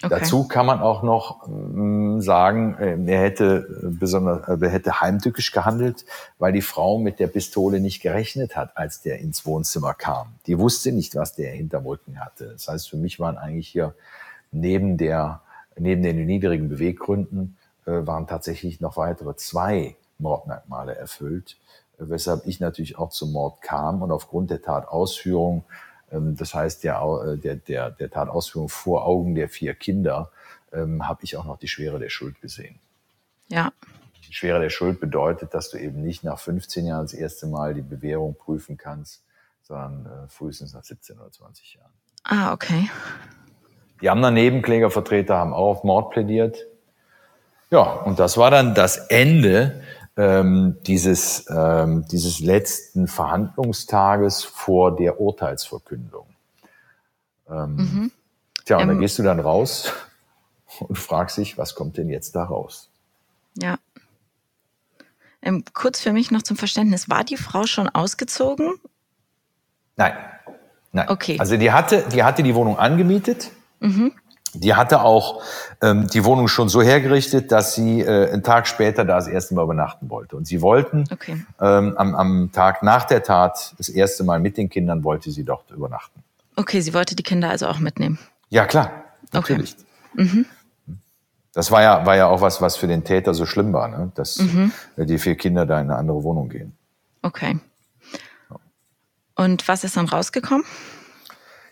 Dazu 0.02 0.46
kann 0.46 0.66
man 0.66 0.80
auch 0.80 1.02
noch 1.02 1.48
äh, 1.48 2.20
sagen, 2.20 2.76
äh, 2.78 2.98
er 3.10 3.20
hätte 3.20 3.66
äh, 3.82 3.88
besonders, 3.88 4.46
er 4.46 4.68
hätte 4.68 5.00
heimtückisch 5.00 5.52
gehandelt, 5.52 6.04
weil 6.38 6.52
die 6.52 6.62
Frau 6.62 6.98
mit 6.98 7.18
der 7.18 7.28
Pistole 7.28 7.80
nicht 7.80 8.02
gerechnet 8.02 8.56
hat, 8.56 8.76
als 8.76 9.00
der 9.00 9.18
ins 9.20 9.46
Wohnzimmer 9.46 9.94
kam. 9.94 10.34
Die 10.46 10.58
wusste 10.58 10.92
nicht, 10.92 11.14
was 11.14 11.34
der 11.34 11.52
hinterm 11.52 11.86
Rücken 11.86 12.20
hatte. 12.20 12.50
Das 12.52 12.68
heißt, 12.68 12.90
für 12.90 12.98
mich 12.98 13.18
waren 13.18 13.38
eigentlich 13.38 13.68
hier 13.68 13.94
neben 14.52 14.98
der, 14.98 15.40
neben 15.78 16.02
den 16.02 16.26
niedrigen 16.26 16.68
Beweggründen, 16.68 17.56
äh, 17.86 18.06
waren 18.06 18.26
tatsächlich 18.26 18.80
noch 18.80 18.96
weitere 18.96 19.36
zwei 19.36 19.96
Mordmerkmale 20.18 20.94
erfüllt, 20.94 21.56
weshalb 21.98 22.46
ich 22.46 22.60
natürlich 22.60 22.98
auch 22.98 23.10
zum 23.10 23.32
Mord 23.32 23.62
kam 23.62 24.02
und 24.02 24.10
aufgrund 24.10 24.50
der 24.50 24.60
Tatausführung 24.60 25.64
das 26.10 26.54
heißt, 26.54 26.84
der, 26.84 27.00
äh, 27.00 27.38
der, 27.38 27.56
der, 27.56 27.90
der 27.90 28.10
Tatausführung 28.10 28.68
vor 28.68 29.06
Augen 29.06 29.34
der 29.34 29.48
vier 29.48 29.74
Kinder 29.74 30.30
ähm, 30.72 31.06
habe 31.08 31.24
ich 31.24 31.36
auch 31.36 31.44
noch 31.44 31.58
die 31.58 31.68
Schwere 31.68 31.98
der 31.98 32.10
Schuld 32.10 32.40
gesehen. 32.40 32.78
Ja. 33.48 33.72
Die 34.28 34.32
Schwere 34.32 34.60
der 34.60 34.70
Schuld 34.70 35.00
bedeutet, 35.00 35.54
dass 35.54 35.70
du 35.70 35.78
eben 35.78 36.02
nicht 36.02 36.24
nach 36.24 36.38
15 36.38 36.86
Jahren 36.86 37.04
das 37.04 37.14
erste 37.14 37.46
Mal 37.46 37.74
die 37.74 37.82
Bewährung 37.82 38.34
prüfen 38.34 38.76
kannst, 38.76 39.22
sondern 39.62 40.06
äh, 40.06 40.28
frühestens 40.28 40.74
nach 40.74 40.84
17 40.84 41.18
oder 41.18 41.30
20 41.30 41.74
Jahren. 41.74 41.92
Ah, 42.24 42.52
okay. 42.52 42.90
Die 44.00 44.10
anderen 44.10 44.34
Nebenklägervertreter 44.34 45.36
haben 45.36 45.52
auch 45.52 45.78
auf 45.78 45.84
Mord 45.84 46.10
plädiert. 46.10 46.66
Ja, 47.70 47.82
und 47.82 48.18
das 48.18 48.36
war 48.36 48.50
dann 48.50 48.74
das 48.74 48.96
Ende 49.08 49.82
ähm, 50.16 50.78
dieses, 50.86 51.46
ähm, 51.50 52.06
dieses 52.10 52.40
letzten 52.40 53.06
Verhandlungstages 53.06 54.44
vor 54.44 54.96
der 54.96 55.20
Urteilsverkündung. 55.20 56.26
Ähm, 57.48 57.76
mhm. 57.76 58.12
Tja, 58.64 58.76
und 58.76 58.82
ähm, 58.82 58.88
dann 58.88 59.00
gehst 59.00 59.18
du 59.18 59.22
dann 59.22 59.40
raus 59.40 59.92
und 60.80 60.98
fragst 60.98 61.36
dich, 61.36 61.58
was 61.58 61.74
kommt 61.74 61.98
denn 61.98 62.08
jetzt 62.08 62.34
da 62.34 62.44
raus? 62.44 62.88
Ja. 63.56 63.78
Ähm, 65.42 65.64
kurz 65.72 66.00
für 66.00 66.12
mich 66.12 66.30
noch 66.30 66.42
zum 66.42 66.56
Verständnis, 66.56 67.08
war 67.08 67.22
die 67.22 67.36
Frau 67.36 67.66
schon 67.66 67.88
ausgezogen? 67.88 68.74
Nein. 69.96 70.14
Nein. 70.92 71.08
Okay. 71.08 71.36
Also 71.38 71.56
die 71.56 71.72
hatte, 71.72 72.04
die 72.10 72.24
hatte 72.24 72.42
die 72.42 72.54
Wohnung 72.54 72.78
angemietet. 72.78 73.50
Mhm. 73.80 74.12
Die 74.60 74.74
hatte 74.74 75.00
auch 75.02 75.42
ähm, 75.82 76.06
die 76.08 76.24
Wohnung 76.24 76.48
schon 76.48 76.68
so 76.68 76.82
hergerichtet, 76.82 77.52
dass 77.52 77.74
sie 77.74 78.00
äh, 78.00 78.32
einen 78.32 78.42
Tag 78.42 78.66
später 78.66 79.04
da 79.04 79.16
das 79.16 79.28
erste 79.28 79.54
Mal 79.54 79.64
übernachten 79.64 80.10
wollte. 80.10 80.36
Und 80.36 80.46
sie 80.46 80.60
wollten 80.62 81.04
okay. 81.12 81.44
ähm, 81.60 81.96
am, 81.96 82.14
am 82.14 82.52
Tag 82.52 82.82
nach 82.82 83.04
der 83.04 83.22
Tat 83.22 83.74
das 83.78 83.88
erste 83.88 84.24
Mal 84.24 84.40
mit 84.40 84.56
den 84.56 84.68
Kindern 84.68 85.04
wollte 85.04 85.30
sie 85.30 85.44
dort 85.44 85.70
übernachten. 85.70 86.22
Okay, 86.56 86.80
sie 86.80 86.94
wollte 86.94 87.14
die 87.14 87.22
Kinder 87.22 87.50
also 87.50 87.66
auch 87.66 87.78
mitnehmen. 87.78 88.18
Ja 88.48 88.64
klar, 88.64 88.90
natürlich. 89.32 89.76
Okay. 90.14 90.24
Mhm. 90.24 90.46
Das 91.52 91.70
war 91.70 91.82
ja, 91.82 92.04
war 92.04 92.16
ja 92.16 92.26
auch 92.26 92.42
was, 92.42 92.60
was 92.60 92.76
für 92.76 92.86
den 92.86 93.04
Täter 93.04 93.32
so 93.32 93.46
schlimm 93.46 93.72
war, 93.72 93.88
ne? 93.88 94.12
dass 94.14 94.38
mhm. 94.38 94.72
die 94.96 95.18
vier 95.18 95.36
Kinder 95.36 95.64
da 95.64 95.80
in 95.80 95.90
eine 95.90 95.98
andere 95.98 96.22
Wohnung 96.22 96.48
gehen. 96.50 96.76
Okay. 97.22 97.58
Und 99.34 99.66
was 99.68 99.84
ist 99.84 99.96
dann 99.96 100.06
rausgekommen? 100.06 100.64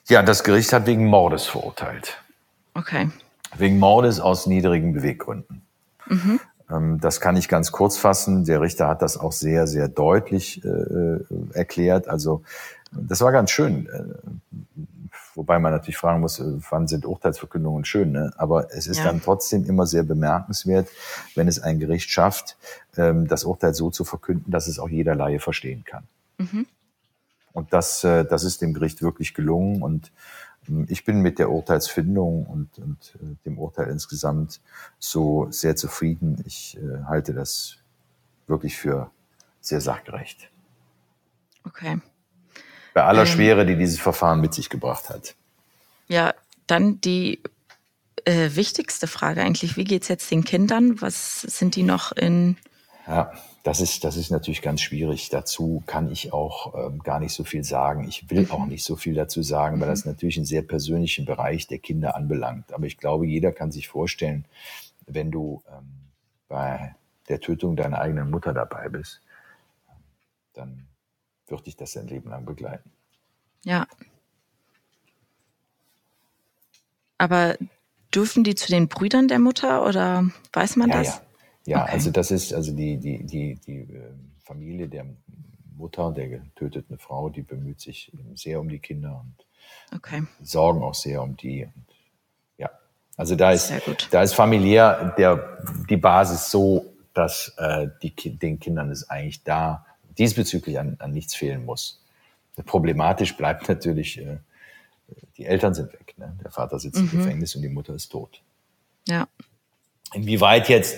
Ja, 0.06 0.22
das 0.22 0.44
Gericht 0.44 0.72
hat 0.72 0.86
wegen 0.86 1.06
Mordes 1.06 1.46
verurteilt. 1.46 2.18
Okay. 2.74 3.08
Wegen 3.56 3.78
Mordes 3.78 4.20
aus 4.20 4.46
niedrigen 4.46 4.92
Beweggründen. 4.92 5.62
Mhm. 6.06 6.40
Ähm, 6.70 7.00
das 7.00 7.20
kann 7.20 7.36
ich 7.36 7.48
ganz 7.48 7.72
kurz 7.72 7.96
fassen. 7.96 8.44
Der 8.44 8.60
Richter 8.60 8.88
hat 8.88 9.02
das 9.02 9.16
auch 9.16 9.32
sehr, 9.32 9.66
sehr 9.66 9.88
deutlich 9.88 10.64
äh, 10.64 10.68
äh, 10.68 11.24
erklärt. 11.52 12.08
Also 12.08 12.42
das 12.92 13.20
war 13.20 13.32
ganz 13.32 13.50
schön. 13.50 13.86
Äh, 13.86 14.80
wobei 15.34 15.58
man 15.58 15.72
natürlich 15.72 15.96
fragen 15.96 16.20
muss, 16.20 16.40
äh, 16.40 16.44
wann 16.70 16.88
sind 16.88 17.06
Urteilsverkündungen 17.06 17.84
schön. 17.84 18.12
Ne? 18.12 18.32
Aber 18.36 18.72
es 18.72 18.86
ist 18.86 18.98
ja. 18.98 19.04
dann 19.04 19.22
trotzdem 19.22 19.64
immer 19.64 19.86
sehr 19.86 20.02
bemerkenswert, 20.02 20.88
wenn 21.34 21.48
es 21.48 21.60
ein 21.60 21.78
Gericht 21.78 22.10
schafft, 22.10 22.56
ähm, 22.96 23.28
das 23.28 23.44
Urteil 23.44 23.74
so 23.74 23.90
zu 23.90 24.04
verkünden, 24.04 24.50
dass 24.50 24.66
es 24.66 24.78
auch 24.78 24.88
jeder 24.88 25.14
Laie 25.14 25.40
verstehen 25.40 25.84
kann. 25.84 26.04
Mhm. 26.38 26.66
Und 27.52 27.72
das, 27.72 28.00
das 28.00 28.42
ist 28.42 28.62
dem 28.62 28.74
Gericht 28.74 29.00
wirklich 29.00 29.32
gelungen. 29.32 29.80
Und 29.80 30.10
ich 30.88 31.04
bin 31.04 31.20
mit 31.20 31.38
der 31.38 31.50
Urteilsfindung 31.50 32.46
und, 32.46 32.78
und 32.78 33.14
äh, 33.16 33.36
dem 33.44 33.58
Urteil 33.58 33.88
insgesamt 33.88 34.60
so 34.98 35.46
sehr 35.50 35.76
zufrieden. 35.76 36.42
Ich 36.46 36.78
äh, 36.78 37.04
halte 37.04 37.34
das 37.34 37.78
wirklich 38.46 38.76
für 38.76 39.10
sehr 39.60 39.80
sachgerecht. 39.80 40.50
Okay. 41.64 42.00
Bei 42.92 43.04
aller 43.04 43.22
ähm, 43.22 43.26
Schwere, 43.26 43.66
die 43.66 43.76
dieses 43.76 44.00
Verfahren 44.00 44.40
mit 44.40 44.54
sich 44.54 44.68
gebracht 44.70 45.08
hat. 45.08 45.34
Ja, 46.08 46.34
dann 46.66 47.00
die 47.00 47.42
äh, 48.24 48.50
wichtigste 48.54 49.06
Frage 49.06 49.42
eigentlich. 49.42 49.76
Wie 49.76 49.84
geht 49.84 50.02
es 50.02 50.08
jetzt 50.08 50.30
den 50.30 50.44
Kindern? 50.44 51.00
Was 51.00 51.42
sind 51.42 51.76
die 51.76 51.82
noch 51.82 52.12
in 52.12 52.56
ja, 53.06 53.32
das 53.62 53.80
ist, 53.80 54.04
das 54.04 54.16
ist 54.16 54.30
natürlich 54.30 54.62
ganz 54.62 54.80
schwierig. 54.80 55.28
Dazu 55.28 55.82
kann 55.86 56.10
ich 56.10 56.32
auch 56.32 56.74
ähm, 56.74 57.00
gar 57.00 57.20
nicht 57.20 57.34
so 57.34 57.44
viel 57.44 57.64
sagen. 57.64 58.08
Ich 58.08 58.30
will 58.30 58.48
auch 58.50 58.60
mhm. 58.60 58.70
nicht 58.70 58.84
so 58.84 58.96
viel 58.96 59.14
dazu 59.14 59.42
sagen, 59.42 59.80
weil 59.80 59.88
das 59.88 60.04
mhm. 60.04 60.12
natürlich 60.12 60.36
einen 60.36 60.46
sehr 60.46 60.62
persönlichen 60.62 61.26
Bereich 61.26 61.66
der 61.66 61.78
Kinder 61.78 62.16
anbelangt. 62.16 62.72
Aber 62.72 62.86
ich 62.86 62.96
glaube, 62.96 63.26
jeder 63.26 63.52
kann 63.52 63.72
sich 63.72 63.88
vorstellen, 63.88 64.46
wenn 65.06 65.30
du 65.30 65.62
ähm, 65.70 65.90
bei 66.48 66.94
der 67.28 67.40
Tötung 67.40 67.76
deiner 67.76 68.00
eigenen 68.00 68.30
Mutter 68.30 68.54
dabei 68.54 68.88
bist, 68.88 69.20
dann 70.54 70.86
wird 71.46 71.66
dich 71.66 71.76
das 71.76 71.92
dein 71.92 72.06
Leben 72.06 72.30
lang 72.30 72.44
begleiten. 72.44 72.90
Ja. 73.64 73.86
Aber 77.18 77.56
dürfen 78.14 78.44
die 78.44 78.54
zu 78.54 78.68
den 78.70 78.88
Brüdern 78.88 79.28
der 79.28 79.38
Mutter 79.38 79.86
oder 79.86 80.28
weiß 80.52 80.76
man 80.76 80.90
ja, 80.90 80.98
das? 80.98 81.06
Ja. 81.08 81.22
Ja, 81.66 81.82
okay. 81.82 81.92
also 81.92 82.10
das 82.10 82.30
ist 82.30 82.52
also 82.52 82.72
die, 82.72 82.98
die, 82.98 83.24
die, 83.24 83.54
die 83.56 83.78
ähm, 83.78 84.32
Familie 84.44 84.88
der 84.88 85.06
Mutter 85.76 86.12
der 86.12 86.28
getöteten 86.28 86.98
Frau, 86.98 87.30
die 87.30 87.42
bemüht 87.42 87.80
sich 87.80 88.12
sehr 88.34 88.60
um 88.60 88.68
die 88.68 88.78
Kinder 88.78 89.24
und 89.24 89.96
okay. 89.96 90.22
sorgen 90.42 90.82
auch 90.82 90.94
sehr 90.94 91.22
um 91.22 91.36
die. 91.36 91.64
Und 91.64 91.86
ja, 92.58 92.70
also 93.16 93.34
da 93.34 93.52
ist, 93.52 93.72
da 94.10 94.22
ist 94.22 94.34
familiär 94.34 95.14
der, 95.16 95.58
die 95.88 95.96
Basis 95.96 96.50
so 96.50 96.94
dass 97.14 97.54
äh, 97.56 97.88
die, 98.02 98.12
den 98.36 98.58
Kindern 98.58 98.90
es 98.90 99.08
eigentlich 99.08 99.42
da 99.44 99.86
diesbezüglich 100.18 100.78
an, 100.78 100.96
an 100.98 101.12
nichts 101.12 101.34
fehlen 101.34 101.64
muss. 101.64 102.04
Problematisch 102.66 103.36
bleibt 103.36 103.68
natürlich, 103.68 104.18
äh, 104.18 104.38
die 105.36 105.46
Eltern 105.46 105.74
sind 105.74 105.92
weg. 105.92 106.14
Ne? 106.18 106.36
Der 106.42 106.50
Vater 106.50 106.78
sitzt 106.78 107.00
mhm. 107.00 107.08
im 107.10 107.18
Gefängnis 107.18 107.54
und 107.54 107.62
die 107.62 107.68
Mutter 107.68 107.94
ist 107.94 108.08
tot. 108.08 108.42
Ja. 109.08 109.28
Inwieweit 110.14 110.68
jetzt 110.68 110.96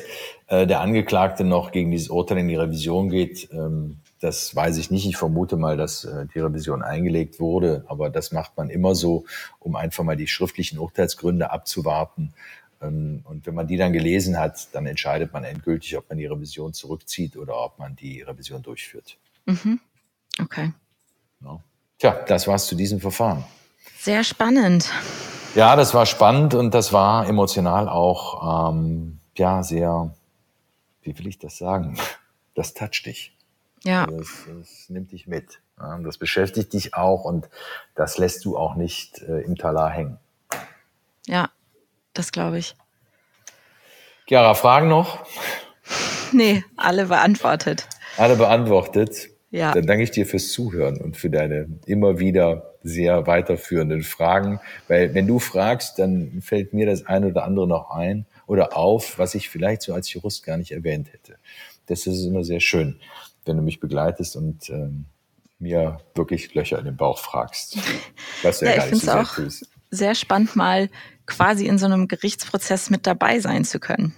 äh, 0.49 0.67
der 0.67 0.81
Angeklagte 0.81 1.45
noch 1.45 1.73
gegen 1.73 1.91
dieses 1.91 2.09
Urteil 2.09 2.39
in 2.39 2.49
die 2.49 2.57
Revision 2.57 3.09
geht, 3.09 3.49
ähm, 3.53 3.99
das 4.21 4.55
weiß 4.55 4.79
ich 4.79 4.91
nicht. 4.91 5.07
Ich 5.07 5.17
vermute 5.17 5.57
mal, 5.57 5.77
dass 5.77 6.05
äh, 6.05 6.27
die 6.35 6.39
Revision 6.39 6.83
eingelegt 6.83 7.39
wurde, 7.39 7.85
aber 7.89 8.11
das 8.11 8.33
macht 8.33 8.57
man 8.57 8.71
immer 8.71 8.95
so, 8.95 9.25
um 9.59 9.77
einfach 9.77 10.05
mal 10.05 10.17
die 10.17 10.27
schriftlichen 10.27 10.79
Urteilsgründe 10.79 11.51
abzuwarten. 11.51 12.33
Ähm, 12.81 13.21
und 13.25 13.47
wenn 13.47 13.55
man 13.55 13.67
die 13.67 13.77
dann 13.77 13.93
gelesen 13.93 14.39
hat, 14.39 14.75
dann 14.75 14.87
entscheidet 14.87 15.33
man 15.33 15.45
endgültig, 15.45 15.97
ob 15.97 16.09
man 16.09 16.19
die 16.19 16.27
Revision 16.27 16.73
zurückzieht 16.73 17.37
oder 17.37 17.63
ob 17.63 17.79
man 17.79 17.97
die 17.97 18.23
Revision 18.23 18.63
durchführt. 18.63 19.19
Mhm. 19.45 19.81
Okay. 20.41 20.73
Ja. 21.43 21.61
Tja, 21.99 22.25
das 22.27 22.47
war's 22.47 22.67
zu 22.67 22.75
diesem 22.75 23.01
Verfahren. 23.01 23.45
Sehr 23.99 24.25
spannend. 24.25 24.91
Ja, 25.57 25.75
das 25.75 25.95
war 25.95 26.05
spannend 26.05 26.53
und 26.53 26.75
das 26.75 26.93
war 26.93 27.27
emotional 27.27 27.89
auch 27.89 28.71
ähm, 28.71 29.21
ja 29.39 29.63
sehr, 29.63 30.15
wie 31.01 31.19
will 31.19 31.27
ich 31.29 31.39
das 31.39 31.57
sagen? 31.57 31.97
Das 32.55 32.75
toucht 32.75 33.07
dich. 33.07 33.35
Ja. 33.83 34.07
Das, 34.07 34.29
das 34.47 34.91
nimmt 34.91 35.13
dich 35.13 35.27
mit. 35.27 35.63
Das 36.05 36.19
beschäftigt 36.19 36.75
dich 36.75 36.95
auch 36.95 37.25
und 37.25 37.49
das 37.95 38.19
lässt 38.19 38.45
du 38.45 38.59
auch 38.59 38.75
nicht 38.75 39.23
äh, 39.23 39.41
im 39.41 39.57
Talar 39.57 39.91
hängen. 39.91 40.19
Ja, 41.27 41.49
das 42.13 42.33
glaube 42.33 42.59
ich. 42.59 42.77
Chiara, 44.27 44.55
Fragen 44.55 44.89
noch? 44.89 45.25
Nee, 46.33 46.65
alle 46.77 47.07
beantwortet. 47.07 47.89
Alle 48.19 48.35
beantwortet. 48.35 49.29
Ja. 49.53 49.71
Dann 49.71 49.87
danke 49.87 50.03
ich 50.03 50.11
dir 50.11 50.27
fürs 50.27 50.51
Zuhören 50.51 51.01
und 51.01 51.17
für 51.17 51.31
deine 51.31 51.69
immer 51.87 52.19
wieder 52.19 52.75
sehr 52.87 53.27
weiterführenden 53.27 54.03
Fragen. 54.03 54.61
Weil 54.89 55.15
wenn 55.15 55.27
du 55.27 55.39
fragst, 55.39 55.99
dann 55.99 56.41
fällt 56.43 56.73
mir 56.73 56.87
das 56.87 57.07
eine 57.07 57.29
oder 57.29 57.45
andere 57.45 57.67
noch 57.67 57.91
ein 57.91 58.27
oder 58.47 58.77
auf, 58.77 59.19
was 59.19 59.35
ich 59.35 59.49
vielleicht 59.49 59.83
so 59.83 59.95
als 59.95 60.13
Jurist 60.13 60.45
gar 60.45 60.57
nicht 60.57 60.73
erwähnt 60.73 61.13
hätte. 61.13 61.37
Das 61.87 62.07
ist 62.07 62.25
immer 62.25 62.45
sehr 62.45 62.61
schön, 62.61 63.01
wenn 63.45 63.57
du 63.57 63.63
mich 63.63 63.81
begleitest 63.81 64.37
und 64.37 64.71
ähm, 64.71 65.07
mir 65.59 65.99
wirklich 66.15 66.55
Löcher 66.55 66.79
in 66.79 66.85
den 66.85 66.97
Bauch 66.97 67.19
fragst. 67.19 67.79
Was 68.43 68.61
ja, 68.61 68.71
ja 68.71 68.77
ich 68.77 68.83
finde 68.85 68.97
es 68.97 69.09
auch 69.09 69.35
tust. 69.35 69.69
sehr 69.91 70.15
spannend, 70.15 70.55
mal 70.57 70.91
quasi 71.27 71.67
in 71.67 71.79
so 71.79 71.87
einem 71.87 72.09
Gerichtsprozess 72.09 72.91
mit 72.91 73.07
dabei 73.07 73.41
sein 73.41 73.65
zu 73.65 73.81
können. 73.81 74.15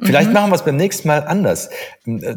Vielleicht 0.00 0.28
mhm. 0.28 0.34
machen 0.34 0.50
wir 0.50 0.56
es 0.56 0.64
beim 0.64 0.76
nächsten 0.76 1.08
Mal 1.08 1.26
anders. 1.26 1.70
Äh, 2.06 2.36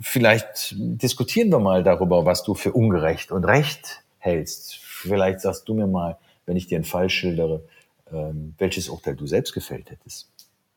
vielleicht 0.00 0.74
diskutieren 0.76 1.50
wir 1.50 1.60
mal 1.60 1.82
darüber, 1.82 2.24
was 2.24 2.42
du 2.42 2.54
für 2.54 2.72
ungerecht 2.72 3.30
und 3.30 3.44
recht 3.44 4.02
hältst. 4.18 4.80
Vielleicht 4.96 5.40
sagst 5.40 5.68
du 5.68 5.74
mir 5.74 5.86
mal, 5.86 6.18
wenn 6.46 6.56
ich 6.56 6.66
dir 6.66 6.76
einen 6.76 6.84
Fall 6.84 7.10
schildere, 7.10 7.64
ähm, 8.12 8.54
welches 8.58 8.88
Urteil 8.88 9.16
du 9.16 9.26
selbst 9.26 9.52
gefällt 9.52 9.90
hättest. 9.90 10.30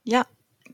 Ja, 0.04 0.26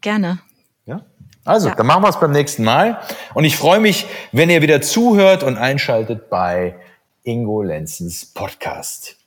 gerne. 0.02 0.40
Ja? 0.86 1.06
Also, 1.44 1.70
ja. 1.70 1.76
dann 1.76 1.86
machen 1.86 2.04
wir 2.04 2.10
es 2.10 2.20
beim 2.20 2.32
nächsten 2.32 2.64
Mal. 2.64 3.00
Und 3.34 3.44
ich 3.44 3.58
freue 3.58 3.80
mich, 3.80 4.08
wenn 4.32 4.50
ihr 4.50 4.62
wieder 4.62 4.82
zuhört 4.82 5.44
und 5.44 5.58
einschaltet 5.58 6.30
bei 6.30 6.76
Ingo 7.24 7.62
Lenzens 7.62 8.26
Podcast. 8.26 9.18